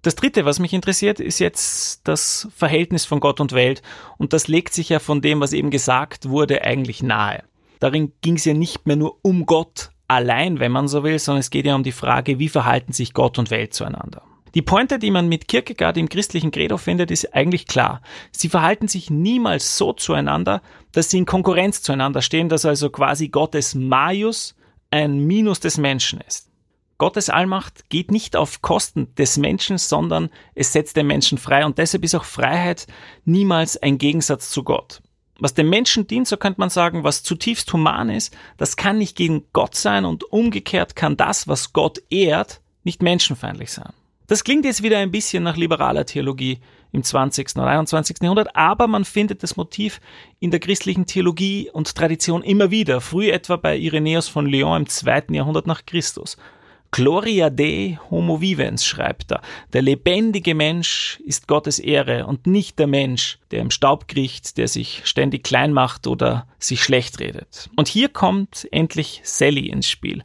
Das 0.03 0.15
dritte, 0.15 0.45
was 0.45 0.61
mich 0.61 0.73
interessiert, 0.73 1.19
ist 1.19 1.41
jetzt 1.41 2.07
das 2.07 2.49
Verhältnis 2.55 3.05
von 3.05 3.19
Gott 3.19 3.41
und 3.41 3.53
Welt 3.53 3.83
und 4.19 4.33
das 4.33 4.47
legt 4.47 4.73
sich 4.73 4.89
ja 4.89 5.01
von 5.01 5.21
dem, 5.21 5.41
was 5.41 5.53
eben 5.53 5.71
gesagt 5.71 6.29
wurde, 6.29 6.63
eigentlich 6.63 7.03
nahe. 7.03 7.43
Darin 7.81 8.13
ging 8.21 8.37
es 8.37 8.45
ja 8.45 8.55
nicht 8.55 8.87
mehr 8.87 8.97
nur 8.97 9.19
um 9.23 9.47
Gott 9.47 9.91
allein, 10.09 10.61
wenn 10.61 10.73
man 10.73 10.89
so 10.89 11.03
will, 11.03 11.19
sondern 11.19 11.41
es 11.41 11.51
geht 11.51 11.67
ja 11.67 11.75
um 11.75 11.83
die 11.83 11.93
Frage, 11.93 12.39
wie 12.39 12.49
verhalten 12.49 12.93
sich 12.93 13.15
Gott 13.15 13.39
und 13.39 13.51
Welt 13.51 13.75
zueinander. 13.75 14.23
Die 14.55 14.63
Pointe, 14.63 14.99
die 14.99 15.11
man 15.11 15.29
mit 15.29 15.49
Kierkegaard 15.49 15.99
im 15.99 16.09
christlichen 16.09 16.51
Credo 16.51 16.79
findet, 16.79 17.11
ist 17.11 17.35
eigentlich 17.35 17.67
klar. 17.67 18.01
Sie 18.33 18.49
verhalten 18.49 18.89
sich 18.89 19.11
niemals 19.11 19.77
so 19.77 19.93
zueinander, 19.93 20.63
dass 20.93 21.11
sie 21.11 21.19
in 21.19 21.27
Konkurrenz 21.27 21.83
zueinander 21.83 22.23
stehen, 22.23 22.49
dass 22.49 22.65
also 22.65 22.89
quasi 22.89 23.29
Gottes 23.29 23.75
Majus 23.75 24.55
ein 24.91 25.27
Minus 25.27 25.61
des 25.61 25.77
Menschen 25.77 26.21
ist. 26.27 26.49
Gottes 26.97 27.29
Allmacht 27.29 27.91
geht 27.91 28.11
nicht 28.11 28.35
auf 28.35 28.63
Kosten 28.63 29.15
des 29.17 29.37
Menschen, 29.37 29.77
sondern 29.77 30.31
es 30.55 30.73
setzt 30.73 30.97
den 30.97 31.07
Menschen 31.07 31.37
frei 31.37 31.67
und 31.67 31.77
deshalb 31.77 32.05
ist 32.05 32.15
auch 32.15 32.25
Freiheit 32.25 32.87
niemals 33.27 33.77
ein 33.77 33.99
Gegensatz 33.99 34.49
zu 34.49 34.65
Gott 34.65 35.03
was 35.39 35.55
dem 35.55 35.69
Menschen 35.69 36.07
dient, 36.07 36.29
so 36.29 36.37
könnte 36.37 36.61
man 36.61 36.71
sagen, 36.71 37.05
was 37.05 37.23
zutiefst 37.23 37.73
human 37.73 38.11
ist, 38.11 38.37
das 38.57 38.77
kann 38.77 38.99
nicht 38.99 39.17
gegen 39.17 39.45
Gott 39.53 39.75
sein 39.75 40.05
und 40.05 40.25
umgekehrt 40.25 40.97
kann 40.97 41.17
das, 41.17 41.49
was 41.49 41.73
Gott 41.73 42.03
ehrt, 42.11 42.61
nicht 42.85 43.03
menschenfeindlich 43.03 43.73
sein. 43.73 43.93
Das 44.27 44.43
klingt 44.43 44.65
jetzt 44.65 44.83
wieder 44.83 44.99
ein 44.99 45.11
bisschen 45.13 45.45
nach 45.45 45.57
liberaler 45.57 46.05
Theologie 46.05 46.59
im 46.93 47.03
20. 47.03 47.57
und 47.57 47.63
21. 47.63 48.17
Jahrhundert, 48.23 48.57
aber 48.57 48.87
man 48.89 49.05
findet 49.05 49.43
das 49.43 49.57
Motiv 49.57 50.01
in 50.41 50.51
der 50.51 50.61
christlichen 50.61 51.07
Theologie 51.07 51.71
und 51.73 51.95
Tradition 51.95 52.43
immer 52.43 52.71
wieder, 52.71 53.01
früh 53.01 53.31
etwa 53.31 53.57
bei 53.57 53.77
Irenäus 53.77 54.29
von 54.29 54.47
Lyon 54.47 54.83
im 54.83 54.89
2. 54.89 55.27
Jahrhundert 55.31 55.67
nach 55.67 55.85
Christus. 55.85 56.37
Gloria 56.97 57.51
Dei 57.51 57.99
Homo 58.11 58.41
Vivens, 58.41 58.87
schreibt 58.87 59.31
er. 59.31 59.43
Der 59.75 59.83
lebendige 59.83 60.55
Mensch 60.55 61.21
ist 61.27 61.47
Gottes 61.47 61.79
Ehre 61.79 62.25
und 62.25 62.47
nicht 62.47 62.79
der 62.79 62.87
Mensch, 62.87 63.39
der 63.51 63.61
im 63.61 63.71
Staub 63.71 64.09
kriecht, 64.09 64.57
der 64.57 64.67
sich 64.67 65.03
ständig 65.05 65.45
klein 65.45 65.75
macht 65.75 66.07
oder 66.07 66.47
sich 66.59 66.83
schlecht 66.83 67.21
redet. 67.21 67.69
Und 67.77 67.89
hier 67.89 68.09
kommt 68.09 68.67
endlich 68.73 69.21
Sally 69.25 69.67
ins 69.67 69.91
Spiel. 69.91 70.25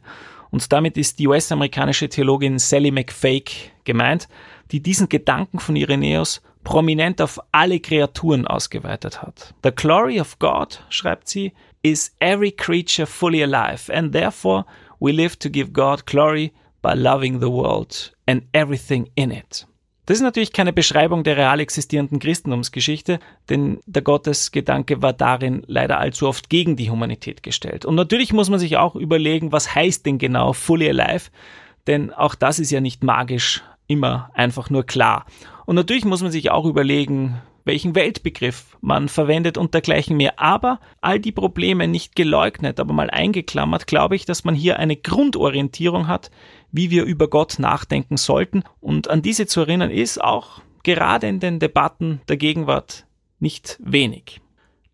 Und 0.50 0.72
damit 0.72 0.96
ist 0.96 1.18
die 1.18 1.28
US-amerikanische 1.28 2.08
Theologin 2.08 2.58
Sally 2.58 2.90
McFake 2.90 3.52
gemeint, 3.84 4.26
die 4.70 4.80
diesen 4.80 5.10
Gedanken 5.10 5.58
von 5.58 5.76
Irenäus 5.76 6.40
prominent 6.64 7.20
auf 7.20 7.38
alle 7.52 7.80
Kreaturen 7.80 8.46
ausgeweitet 8.46 9.20
hat. 9.20 9.52
The 9.62 9.72
glory 9.72 10.18
of 10.18 10.38
God, 10.38 10.82
schreibt 10.88 11.28
sie, 11.28 11.52
is 11.82 12.16
every 12.18 12.50
creature 12.50 13.06
fully 13.06 13.42
alive 13.42 13.92
and 13.92 14.12
therefore 14.12 14.64
We 15.02 15.10
live 15.10 15.36
to 15.40 15.50
give 15.50 15.72
God 15.72 16.06
glory 16.06 16.52
by 16.82 16.92
loving 16.94 17.40
the 17.40 17.46
world 17.46 18.12
and 18.26 18.42
everything 18.52 19.08
in 19.14 19.30
it. 19.30 19.66
Das 20.06 20.16
ist 20.16 20.22
natürlich 20.22 20.52
keine 20.52 20.72
Beschreibung 20.72 21.22
der 21.22 21.36
real 21.36 21.60
existierenden 21.60 22.18
Christentumsgeschichte, 22.18 23.20
denn 23.48 23.78
der 23.86 24.02
Gottesgedanke 24.02 25.00
war 25.00 25.12
darin 25.12 25.62
leider 25.66 25.98
allzu 25.98 26.26
oft 26.26 26.50
gegen 26.50 26.74
die 26.74 26.90
Humanität 26.90 27.44
gestellt. 27.44 27.84
Und 27.84 27.94
natürlich 27.94 28.32
muss 28.32 28.50
man 28.50 28.58
sich 28.58 28.76
auch 28.76 28.96
überlegen, 28.96 29.52
was 29.52 29.74
heißt 29.74 30.04
denn 30.04 30.18
genau 30.18 30.52
fully 30.52 30.88
alive, 30.88 31.30
denn 31.86 32.12
auch 32.12 32.34
das 32.34 32.58
ist 32.58 32.72
ja 32.72 32.80
nicht 32.80 33.04
magisch 33.04 33.62
immer 33.86 34.30
einfach 34.34 34.70
nur 34.70 34.84
klar. 34.84 35.24
Und 35.66 35.76
natürlich 35.76 36.04
muss 36.04 36.22
man 36.22 36.32
sich 36.32 36.50
auch 36.50 36.64
überlegen, 36.64 37.40
welchen 37.64 37.94
Weltbegriff 37.94 38.76
man 38.80 39.08
verwendet 39.08 39.58
und 39.58 39.74
dergleichen 39.74 40.16
mehr. 40.16 40.38
Aber 40.40 40.80
all 41.00 41.20
die 41.20 41.32
Probleme 41.32 41.88
nicht 41.88 42.16
geleugnet, 42.16 42.80
aber 42.80 42.92
mal 42.92 43.10
eingeklammert, 43.10 43.86
glaube 43.86 44.16
ich, 44.16 44.24
dass 44.24 44.44
man 44.44 44.54
hier 44.54 44.78
eine 44.78 44.96
Grundorientierung 44.96 46.08
hat, 46.08 46.30
wie 46.70 46.90
wir 46.90 47.04
über 47.04 47.28
Gott 47.28 47.58
nachdenken 47.58 48.16
sollten. 48.16 48.62
Und 48.80 49.08
an 49.08 49.22
diese 49.22 49.46
zu 49.46 49.60
erinnern 49.60 49.90
ist 49.90 50.22
auch 50.22 50.60
gerade 50.82 51.28
in 51.28 51.40
den 51.40 51.58
Debatten 51.58 52.20
der 52.28 52.36
Gegenwart 52.36 53.06
nicht 53.38 53.78
wenig. 53.82 54.40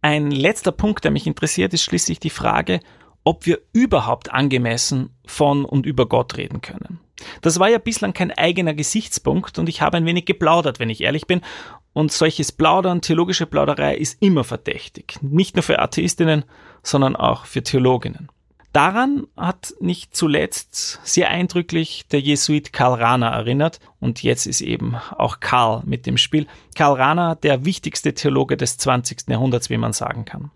Ein 0.00 0.30
letzter 0.30 0.72
Punkt, 0.72 1.04
der 1.04 1.10
mich 1.10 1.26
interessiert, 1.26 1.74
ist 1.74 1.82
schließlich 1.82 2.20
die 2.20 2.30
Frage, 2.30 2.80
ob 3.24 3.46
wir 3.46 3.60
überhaupt 3.72 4.32
angemessen 4.32 5.10
von 5.26 5.64
und 5.64 5.86
über 5.86 6.06
Gott 6.06 6.36
reden 6.36 6.60
können. 6.60 7.00
Das 7.42 7.58
war 7.58 7.68
ja 7.68 7.78
bislang 7.78 8.12
kein 8.12 8.30
eigener 8.30 8.74
Gesichtspunkt 8.74 9.58
und 9.58 9.68
ich 9.68 9.82
habe 9.82 9.96
ein 9.96 10.06
wenig 10.06 10.24
geplaudert, 10.24 10.78
wenn 10.78 10.90
ich 10.90 11.00
ehrlich 11.00 11.26
bin. 11.26 11.40
Und 11.92 12.12
solches 12.12 12.52
Plaudern, 12.52 13.00
theologische 13.00 13.46
Plauderei 13.46 13.96
ist 13.96 14.22
immer 14.22 14.44
verdächtig. 14.44 15.18
Nicht 15.20 15.56
nur 15.56 15.62
für 15.62 15.80
Atheistinnen, 15.80 16.44
sondern 16.82 17.16
auch 17.16 17.44
für 17.44 17.62
Theologinnen. 17.62 18.28
Daran 18.72 19.26
hat 19.36 19.74
nicht 19.80 20.14
zuletzt 20.14 21.00
sehr 21.02 21.30
eindrücklich 21.30 22.06
der 22.12 22.20
Jesuit 22.20 22.72
Karl 22.72 23.02
Rahner 23.02 23.28
erinnert 23.28 23.80
und 23.98 24.22
jetzt 24.22 24.46
ist 24.46 24.60
eben 24.60 24.94
auch 25.16 25.40
Karl 25.40 25.82
mit 25.86 26.06
dem 26.06 26.18
Spiel. 26.18 26.46
Karl 26.76 27.00
Rahner, 27.00 27.34
der 27.34 27.64
wichtigste 27.64 28.12
Theologe 28.12 28.56
des 28.56 28.76
20. 28.76 29.28
Jahrhunderts, 29.28 29.70
wie 29.70 29.78
man 29.78 29.94
sagen 29.94 30.26
kann. 30.26 30.50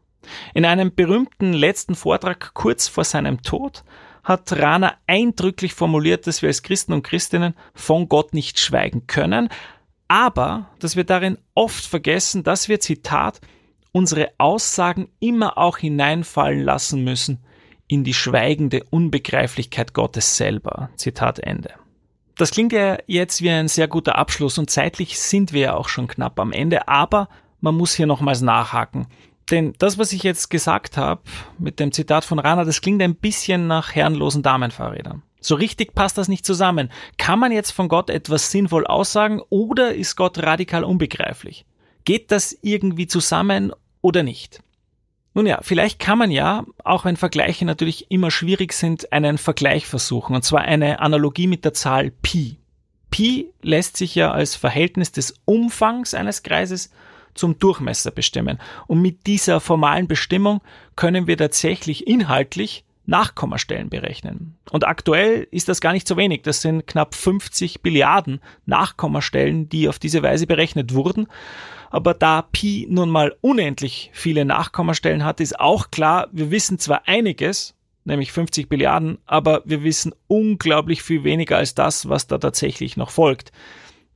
In 0.54 0.64
einem 0.64 0.94
berühmten 0.94 1.52
letzten 1.52 1.94
Vortrag 1.94 2.52
kurz 2.54 2.86
vor 2.86 3.04
seinem 3.04 3.42
Tod 3.42 3.82
hat 4.22 4.52
Rahner 4.52 4.94
eindrücklich 5.06 5.74
formuliert, 5.74 6.26
dass 6.26 6.42
wir 6.42 6.48
als 6.48 6.62
Christen 6.62 6.92
und 6.92 7.02
Christinnen 7.02 7.54
von 7.74 8.08
Gott 8.08 8.34
nicht 8.34 8.60
schweigen 8.60 9.06
können, 9.06 9.48
aber 10.12 10.66
dass 10.78 10.94
wir 10.94 11.04
darin 11.04 11.38
oft 11.54 11.86
vergessen, 11.86 12.42
dass 12.42 12.68
wir, 12.68 12.80
Zitat, 12.80 13.40
unsere 13.92 14.28
Aussagen 14.36 15.08
immer 15.20 15.56
auch 15.56 15.78
hineinfallen 15.78 16.62
lassen 16.62 17.02
müssen 17.02 17.42
in 17.88 18.04
die 18.04 18.12
schweigende 18.12 18.84
Unbegreiflichkeit 18.90 19.94
Gottes 19.94 20.36
selber. 20.36 20.90
Zitat 20.96 21.38
Ende. 21.38 21.70
Das 22.36 22.50
klingt 22.50 22.74
ja 22.74 22.98
jetzt 23.06 23.40
wie 23.40 23.48
ein 23.48 23.68
sehr 23.68 23.88
guter 23.88 24.16
Abschluss 24.16 24.58
und 24.58 24.68
zeitlich 24.68 25.18
sind 25.18 25.54
wir 25.54 25.60
ja 25.62 25.74
auch 25.74 25.88
schon 25.88 26.08
knapp 26.08 26.38
am 26.38 26.52
Ende, 26.52 26.88
aber 26.88 27.30
man 27.62 27.74
muss 27.74 27.94
hier 27.94 28.06
nochmals 28.06 28.42
nachhaken. 28.42 29.06
Denn 29.50 29.72
das, 29.78 29.96
was 29.96 30.12
ich 30.12 30.24
jetzt 30.24 30.50
gesagt 30.50 30.98
habe 30.98 31.22
mit 31.58 31.80
dem 31.80 31.90
Zitat 31.90 32.26
von 32.26 32.38
Rana, 32.38 32.64
das 32.64 32.82
klingt 32.82 33.00
ein 33.00 33.14
bisschen 33.14 33.66
nach 33.66 33.94
herrenlosen 33.94 34.42
Damenfahrrädern. 34.42 35.22
So 35.42 35.56
richtig 35.56 35.94
passt 35.94 36.16
das 36.16 36.28
nicht 36.28 36.46
zusammen. 36.46 36.90
Kann 37.18 37.38
man 37.38 37.52
jetzt 37.52 37.72
von 37.72 37.88
Gott 37.88 38.08
etwas 38.08 38.50
sinnvoll 38.50 38.86
aussagen 38.86 39.42
oder 39.50 39.94
ist 39.94 40.16
Gott 40.16 40.38
radikal 40.38 40.84
unbegreiflich? 40.84 41.66
Geht 42.04 42.30
das 42.30 42.56
irgendwie 42.62 43.08
zusammen 43.08 43.72
oder 44.00 44.22
nicht? 44.22 44.62
Nun 45.34 45.46
ja, 45.46 45.58
vielleicht 45.62 45.98
kann 45.98 46.18
man 46.18 46.30
ja, 46.30 46.64
auch 46.84 47.04
wenn 47.04 47.16
Vergleiche 47.16 47.64
natürlich 47.64 48.10
immer 48.10 48.30
schwierig 48.30 48.72
sind, 48.72 49.12
einen 49.12 49.38
Vergleich 49.38 49.86
versuchen, 49.86 50.36
und 50.36 50.44
zwar 50.44 50.60
eine 50.60 51.00
Analogie 51.00 51.46
mit 51.46 51.64
der 51.64 51.72
Zahl 51.72 52.10
Pi. 52.10 52.58
Pi 53.10 53.50
lässt 53.62 53.96
sich 53.96 54.14
ja 54.14 54.30
als 54.30 54.56
Verhältnis 54.56 55.10
des 55.10 55.34
Umfangs 55.44 56.14
eines 56.14 56.42
Kreises 56.42 56.90
zum 57.34 57.58
Durchmesser 57.58 58.10
bestimmen. 58.10 58.58
Und 58.86 59.00
mit 59.02 59.26
dieser 59.26 59.60
formalen 59.60 60.06
Bestimmung 60.06 60.60
können 60.96 61.26
wir 61.26 61.36
tatsächlich 61.36 62.06
inhaltlich 62.06 62.84
Nachkommastellen 63.06 63.90
berechnen. 63.90 64.56
Und 64.70 64.86
aktuell 64.86 65.46
ist 65.50 65.68
das 65.68 65.80
gar 65.80 65.92
nicht 65.92 66.06
so 66.06 66.16
wenig. 66.16 66.42
Das 66.42 66.62
sind 66.62 66.86
knapp 66.86 67.14
50 67.14 67.82
Billiarden 67.82 68.40
Nachkommastellen, 68.66 69.68
die 69.68 69.88
auf 69.88 69.98
diese 69.98 70.22
Weise 70.22 70.46
berechnet 70.46 70.94
wurden. 70.94 71.26
Aber 71.90 72.14
da 72.14 72.42
Pi 72.42 72.86
nun 72.88 73.10
mal 73.10 73.36
unendlich 73.40 74.10
viele 74.14 74.44
Nachkommastellen 74.44 75.24
hat, 75.24 75.40
ist 75.40 75.58
auch 75.58 75.90
klar, 75.90 76.28
wir 76.32 76.50
wissen 76.50 76.78
zwar 76.78 77.06
einiges, 77.06 77.74
nämlich 78.04 78.32
50 78.32 78.68
Billiarden, 78.68 79.18
aber 79.26 79.62
wir 79.64 79.82
wissen 79.82 80.14
unglaublich 80.26 81.02
viel 81.02 81.24
weniger 81.24 81.58
als 81.58 81.74
das, 81.74 82.08
was 82.08 82.26
da 82.28 82.38
tatsächlich 82.38 82.96
noch 82.96 83.10
folgt. 83.10 83.52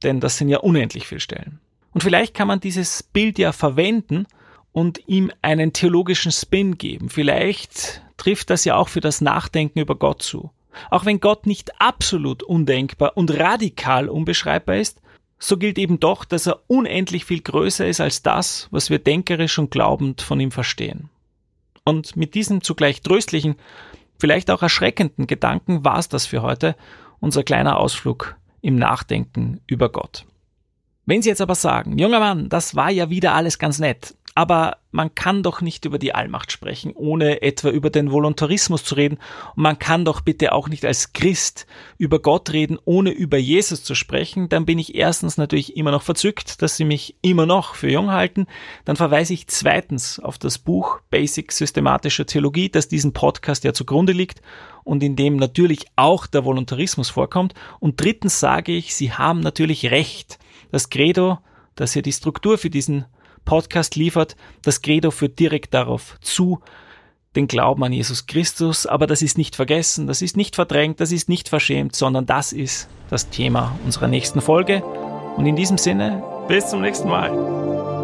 Denn 0.02 0.20
das 0.20 0.38
sind 0.38 0.48
ja 0.48 0.58
unendlich 0.58 1.06
viele 1.06 1.20
Stellen. 1.20 1.60
Und 1.92 2.02
vielleicht 2.02 2.34
kann 2.34 2.48
man 2.48 2.60
dieses 2.60 3.02
Bild 3.02 3.38
ja 3.38 3.52
verwenden 3.52 4.26
und 4.72 5.00
ihm 5.06 5.30
einen 5.40 5.72
theologischen 5.72 6.32
Spin 6.32 6.76
geben. 6.76 7.08
Vielleicht 7.08 8.02
trifft 8.16 8.50
das 8.50 8.64
ja 8.64 8.76
auch 8.76 8.88
für 8.88 9.00
das 9.00 9.20
Nachdenken 9.20 9.78
über 9.78 9.96
Gott 9.96 10.22
zu. 10.22 10.50
Auch 10.90 11.04
wenn 11.04 11.20
Gott 11.20 11.46
nicht 11.46 11.80
absolut 11.80 12.42
undenkbar 12.42 13.16
und 13.16 13.30
radikal 13.30 14.08
unbeschreibbar 14.08 14.76
ist, 14.76 15.00
so 15.38 15.56
gilt 15.56 15.78
eben 15.78 16.00
doch, 16.00 16.24
dass 16.24 16.46
er 16.46 16.60
unendlich 16.66 17.24
viel 17.24 17.40
größer 17.40 17.86
ist 17.86 18.00
als 18.00 18.22
das, 18.22 18.68
was 18.70 18.90
wir 18.90 18.98
denkerisch 18.98 19.58
und 19.58 19.70
glaubend 19.70 20.22
von 20.22 20.40
ihm 20.40 20.50
verstehen. 20.50 21.10
Und 21.84 22.16
mit 22.16 22.34
diesem 22.34 22.62
zugleich 22.62 23.02
tröstlichen, 23.02 23.56
vielleicht 24.18 24.50
auch 24.50 24.62
erschreckenden 24.62 25.26
Gedanken 25.26 25.84
war 25.84 25.98
es 25.98 26.08
das 26.08 26.26
für 26.26 26.42
heute, 26.42 26.74
unser 27.20 27.42
kleiner 27.42 27.78
Ausflug 27.78 28.36
im 28.60 28.76
Nachdenken 28.76 29.60
über 29.66 29.90
Gott. 29.90 30.26
Wenn 31.04 31.22
Sie 31.22 31.28
jetzt 31.28 31.40
aber 31.40 31.54
sagen, 31.54 31.98
junger 31.98 32.18
Mann, 32.18 32.48
das 32.48 32.74
war 32.74 32.90
ja 32.90 33.10
wieder 33.10 33.34
alles 33.34 33.58
ganz 33.58 33.78
nett, 33.78 34.16
aber 34.36 34.76
man 34.90 35.14
kann 35.14 35.42
doch 35.42 35.62
nicht 35.62 35.86
über 35.86 35.98
die 35.98 36.14
Allmacht 36.14 36.52
sprechen, 36.52 36.92
ohne 36.94 37.40
etwa 37.40 37.70
über 37.70 37.88
den 37.88 38.10
Voluntarismus 38.10 38.84
zu 38.84 38.94
reden. 38.94 39.16
Und 39.56 39.62
man 39.62 39.78
kann 39.78 40.04
doch 40.04 40.20
bitte 40.20 40.52
auch 40.52 40.68
nicht 40.68 40.84
als 40.84 41.14
Christ 41.14 41.66
über 41.96 42.18
Gott 42.18 42.52
reden, 42.52 42.78
ohne 42.84 43.12
über 43.12 43.38
Jesus 43.38 43.82
zu 43.82 43.94
sprechen. 43.94 44.50
Dann 44.50 44.66
bin 44.66 44.78
ich 44.78 44.94
erstens 44.94 45.38
natürlich 45.38 45.78
immer 45.78 45.90
noch 45.90 46.02
verzückt, 46.02 46.60
dass 46.60 46.76
Sie 46.76 46.84
mich 46.84 47.16
immer 47.22 47.46
noch 47.46 47.74
für 47.74 47.90
jung 47.90 48.10
halten. 48.10 48.46
Dann 48.84 48.96
verweise 48.96 49.32
ich 49.32 49.46
zweitens 49.46 50.20
auf 50.20 50.36
das 50.36 50.58
Buch 50.58 51.00
Basic 51.08 51.50
Systematische 51.50 52.26
Theologie, 52.26 52.68
das 52.68 52.88
diesen 52.88 53.14
Podcast 53.14 53.64
ja 53.64 53.72
zugrunde 53.72 54.12
liegt 54.12 54.42
und 54.84 55.02
in 55.02 55.16
dem 55.16 55.36
natürlich 55.36 55.86
auch 55.96 56.26
der 56.26 56.44
Voluntarismus 56.44 57.08
vorkommt. 57.08 57.54
Und 57.80 58.02
drittens 58.02 58.38
sage 58.38 58.72
ich, 58.72 58.94
Sie 58.94 59.12
haben 59.12 59.40
natürlich 59.40 59.90
recht. 59.90 60.38
Das 60.70 60.90
Credo, 60.90 61.38
das 61.74 61.94
hier 61.94 62.02
die 62.02 62.12
Struktur 62.12 62.58
für 62.58 62.68
diesen 62.68 63.06
Podcast 63.46 63.96
liefert. 63.96 64.36
Das 64.60 64.82
Credo 64.82 65.10
führt 65.10 65.38
direkt 65.38 65.72
darauf 65.72 66.18
zu, 66.20 66.60
den 67.36 67.46
Glauben 67.46 67.84
an 67.84 67.92
Jesus 67.92 68.26
Christus, 68.26 68.86
aber 68.86 69.06
das 69.06 69.22
ist 69.22 69.38
nicht 69.38 69.56
vergessen, 69.56 70.06
das 70.06 70.22
ist 70.22 70.36
nicht 70.36 70.56
verdrängt, 70.56 71.00
das 71.00 71.12
ist 71.12 71.28
nicht 71.28 71.48
verschämt, 71.48 71.94
sondern 71.94 72.26
das 72.26 72.52
ist 72.52 72.88
das 73.10 73.28
Thema 73.30 73.78
unserer 73.84 74.08
nächsten 74.08 74.40
Folge. 74.40 74.82
Und 75.36 75.46
in 75.46 75.54
diesem 75.54 75.78
Sinne, 75.78 76.22
bis 76.48 76.68
zum 76.68 76.80
nächsten 76.80 77.08
Mal. 77.08 77.95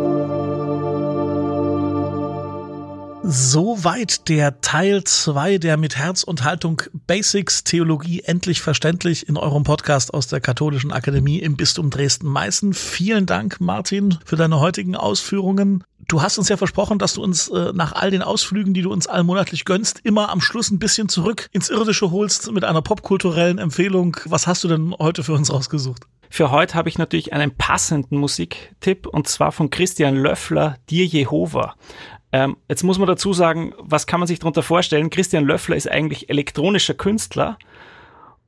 Soweit 3.25 4.29
der 4.29 4.61
Teil 4.63 5.05
2 5.05 5.59
der 5.59 5.77
mit 5.77 5.97
Herz 5.97 6.25
und 6.25 6.43
Haltung 6.43 6.83
Basics 7.07 7.63
Theologie 7.63 8.23
endlich 8.25 8.61
verständlich 8.61 9.29
in 9.29 9.37
eurem 9.37 9.63
Podcast 9.63 10.13
aus 10.13 10.27
der 10.27 10.41
Katholischen 10.41 10.91
Akademie 10.91 11.39
im 11.39 11.57
Bistum 11.57 11.91
Dresden-Meißen. 11.91 12.75
Vielen 12.75 13.27
Dank, 13.27 13.61
Martin, 13.61 14.19
für 14.25 14.35
deine 14.35 14.59
heutigen 14.59 14.97
Ausführungen. 14.97 15.85
Du 16.09 16.21
hast 16.21 16.37
uns 16.37 16.49
ja 16.49 16.57
versprochen, 16.57 16.99
dass 16.99 17.15
du 17.15 17.23
uns 17.23 17.47
äh, 17.49 17.73
nach 17.73 17.93
all 17.93 18.11
den 18.11 18.23
Ausflügen, 18.23 18.75
die 18.75 18.83
du 18.83 18.93
uns 18.93 19.07
allmonatlich 19.07 19.65
gönnst, 19.65 20.01
immer 20.03 20.31
am 20.31 20.41
Schluss 20.41 20.73
ein 20.73 20.81
bisschen 20.81 21.09
zurück 21.09 21.49
ins 21.53 21.71
Irdische 21.71 22.11
holst 22.11 22.51
mit 22.51 22.65
einer 22.65 22.83
popkulturellen 22.83 23.59
Empfehlung. 23.59 24.17
Was 24.25 24.49
hast 24.49 24.65
du 24.65 24.69
denn 24.69 24.97
heute 24.99 25.23
für 25.23 25.35
uns 25.35 25.53
rausgesucht? 25.53 26.03
Für 26.29 26.51
heute 26.51 26.75
habe 26.75 26.89
ich 26.89 26.99
natürlich 26.99 27.33
einen 27.33 27.55
passenden 27.55 28.17
Musiktipp 28.17 29.07
und 29.07 29.29
zwar 29.29 29.53
von 29.53 29.71
Christian 29.71 30.17
Löffler, 30.17 30.77
Dir 30.91 31.07
Jehova. 31.07 31.77
Ähm, 32.33 32.57
jetzt 32.69 32.83
muss 32.83 32.99
man 32.99 33.07
dazu 33.07 33.33
sagen, 33.33 33.75
was 33.79 34.07
kann 34.07 34.21
man 34.21 34.27
sich 34.27 34.39
darunter 34.39 34.63
vorstellen? 34.63 35.11
Christian 35.11 35.45
Löffler 35.45 35.77
ist 35.77 35.91
eigentlich 35.91 36.31
elektronischer 36.31 36.95
Künstler 36.95 37.59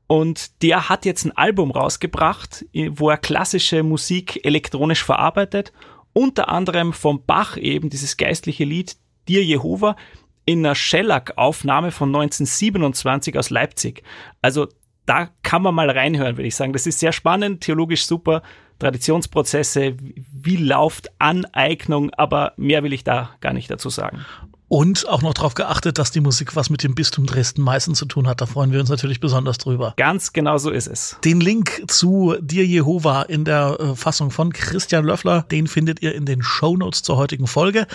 und 0.07 0.63
der 0.63 0.89
hat 0.89 1.05
jetzt 1.05 1.25
ein 1.25 1.37
Album 1.37 1.71
rausgebracht, 1.71 2.65
wo 2.91 3.11
er 3.11 3.17
klassische 3.17 3.83
Musik 3.83 4.45
elektronisch 4.45 5.05
verarbeitet, 5.05 5.73
unter 6.13 6.49
anderem 6.49 6.93
vom 6.93 7.25
Bach 7.25 7.57
eben 7.57 7.91
dieses 7.91 8.17
geistliche 8.17 8.65
Lied 8.65 8.97
Dir 9.29 9.45
Jehova 9.45 9.97
in 10.45 10.65
einer 10.65 10.75
Shellac-Aufnahme 10.75 11.91
von 11.91 12.09
1927 12.09 13.39
aus 13.39 13.51
Leipzig. 13.51 14.03
Also 14.43 14.69
da 15.07 15.31
kann 15.43 15.63
man 15.63 15.75
mal 15.75 15.91
reinhören, 15.91 16.37
würde 16.37 16.49
ich 16.49 16.57
sagen. 16.57 16.73
Das 16.73 16.87
ist 16.87 17.01
sehr 17.01 17.13
spannend, 17.13 17.63
theologisch 17.63 18.07
super. 18.07 18.43
Traditionsprozesse, 18.79 19.97
wie 20.33 20.57
läuft 20.57 21.11
Aneignung, 21.19 22.11
aber 22.15 22.53
mehr 22.57 22.83
will 22.83 22.93
ich 22.93 23.05
da 23.05 23.31
gar 23.41 23.53
nicht 23.53 23.71
dazu 23.71 23.91
sagen. 23.91 24.25
Und 24.69 25.09
auch 25.09 25.23
noch 25.23 25.35
darauf 25.35 25.55
geachtet, 25.55 25.99
dass 25.99 26.11
die 26.11 26.21
Musik 26.21 26.57
was 26.57 26.71
mit 26.71 26.83
dem 26.83 26.95
Bistum 26.95 27.27
Dresden 27.27 27.63
Meißen 27.63 27.95
zu 27.95 28.07
tun 28.07 28.27
hat. 28.27 28.41
Da 28.41 28.47
freuen 28.47 28.73
wir 28.73 28.81
uns 28.81 28.89
natürlich 28.89 29.21
besonders 29.21 29.59
drüber. 29.59 29.93
Ganz 29.97 30.33
genau 30.33 30.59
so 30.59 30.71
ist 30.71 30.89
es. 30.89 31.17
Den 31.25 31.41
Link 31.41 31.85
zu 31.87 32.35
Dir 32.41 32.67
Jehova 32.67 33.23
in 33.23 33.45
der 33.45 33.79
äh, 33.79 33.95
Fassung 33.95 34.31
von 34.31 34.53
Christian 34.53 35.05
Löffler, 35.05 35.43
den 35.43 35.69
findet 35.69 36.03
ihr 36.03 36.15
in 36.15 36.25
den 36.25 36.43
Show 36.43 36.77
Notes 36.77 37.03
zur 37.03 37.19
heutigen 37.19 37.47
Folge. 37.47 37.87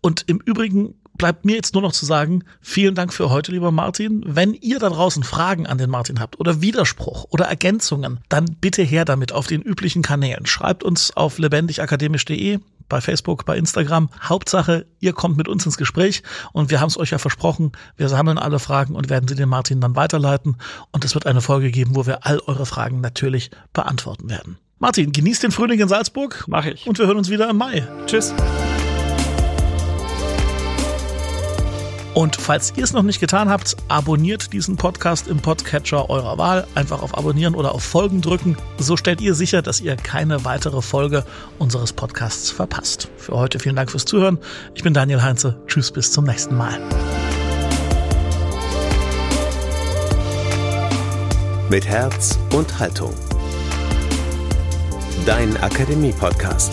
Und 0.00 0.24
im 0.28 0.38
Übrigen 0.44 0.94
bleibt 1.18 1.44
mir 1.44 1.56
jetzt 1.56 1.74
nur 1.74 1.82
noch 1.82 1.92
zu 1.92 2.06
sagen, 2.06 2.44
vielen 2.60 2.94
Dank 2.94 3.12
für 3.12 3.28
heute, 3.28 3.52
lieber 3.52 3.70
Martin. 3.72 4.22
Wenn 4.24 4.54
ihr 4.54 4.78
da 4.78 4.88
draußen 4.88 5.24
Fragen 5.24 5.66
an 5.66 5.76
den 5.76 5.90
Martin 5.90 6.20
habt 6.20 6.40
oder 6.40 6.62
Widerspruch 6.62 7.26
oder 7.30 7.46
Ergänzungen, 7.46 8.20
dann 8.28 8.46
bitte 8.60 8.82
her 8.82 9.04
damit 9.04 9.32
auf 9.32 9.46
den 9.46 9.60
üblichen 9.60 10.02
Kanälen. 10.02 10.46
Schreibt 10.46 10.84
uns 10.84 11.14
auf 11.16 11.38
lebendigakademisch.de, 11.38 12.60
bei 12.88 13.00
Facebook, 13.00 13.44
bei 13.44 13.56
Instagram. 13.58 14.08
Hauptsache, 14.22 14.86
ihr 15.00 15.12
kommt 15.12 15.36
mit 15.36 15.48
uns 15.48 15.66
ins 15.66 15.76
Gespräch 15.76 16.22
und 16.52 16.70
wir 16.70 16.80
haben 16.80 16.88
es 16.88 16.98
euch 16.98 17.10
ja 17.10 17.18
versprochen, 17.18 17.72
wir 17.96 18.08
sammeln 18.08 18.38
alle 18.38 18.58
Fragen 18.58 18.94
und 18.94 19.10
werden 19.10 19.28
sie 19.28 19.34
dem 19.34 19.50
Martin 19.50 19.80
dann 19.80 19.96
weiterleiten 19.96 20.56
und 20.92 21.04
es 21.04 21.14
wird 21.14 21.26
eine 21.26 21.40
Folge 21.40 21.70
geben, 21.70 21.96
wo 21.96 22.06
wir 22.06 22.24
all 22.26 22.40
eure 22.46 22.64
Fragen 22.64 23.00
natürlich 23.00 23.50
beantworten 23.72 24.30
werden. 24.30 24.56
Martin, 24.78 25.12
genießt 25.12 25.42
den 25.42 25.50
Frühling 25.50 25.80
in 25.80 25.88
Salzburg. 25.88 26.44
Mach 26.46 26.64
ich. 26.64 26.86
Und 26.86 26.98
wir 26.98 27.06
hören 27.06 27.18
uns 27.18 27.28
wieder 27.28 27.50
im 27.50 27.56
Mai. 27.56 27.86
Tschüss. 28.06 28.32
Und 32.14 32.36
falls 32.36 32.72
ihr 32.76 32.84
es 32.84 32.92
noch 32.92 33.02
nicht 33.02 33.20
getan 33.20 33.48
habt, 33.48 33.76
abonniert 33.88 34.52
diesen 34.52 34.76
Podcast 34.76 35.28
im 35.28 35.38
Podcatcher 35.38 36.10
eurer 36.10 36.38
Wahl. 36.38 36.66
Einfach 36.74 37.02
auf 37.02 37.16
Abonnieren 37.16 37.54
oder 37.54 37.74
auf 37.74 37.82
Folgen 37.82 38.20
drücken. 38.20 38.56
So 38.78 38.96
stellt 38.96 39.20
ihr 39.20 39.34
sicher, 39.34 39.62
dass 39.62 39.80
ihr 39.80 39.96
keine 39.96 40.44
weitere 40.44 40.82
Folge 40.82 41.24
unseres 41.58 41.92
Podcasts 41.92 42.50
verpasst. 42.50 43.08
Für 43.16 43.36
heute 43.36 43.58
vielen 43.58 43.76
Dank 43.76 43.90
fürs 43.90 44.04
Zuhören. 44.04 44.38
Ich 44.74 44.82
bin 44.82 44.94
Daniel 44.94 45.22
Heinze. 45.22 45.60
Tschüss, 45.66 45.90
bis 45.90 46.10
zum 46.10 46.24
nächsten 46.24 46.56
Mal. 46.56 46.80
Mit 51.70 51.86
Herz 51.86 52.38
und 52.54 52.78
Haltung. 52.78 53.12
Dein 55.26 55.54
Akademie-Podcast. 55.58 56.72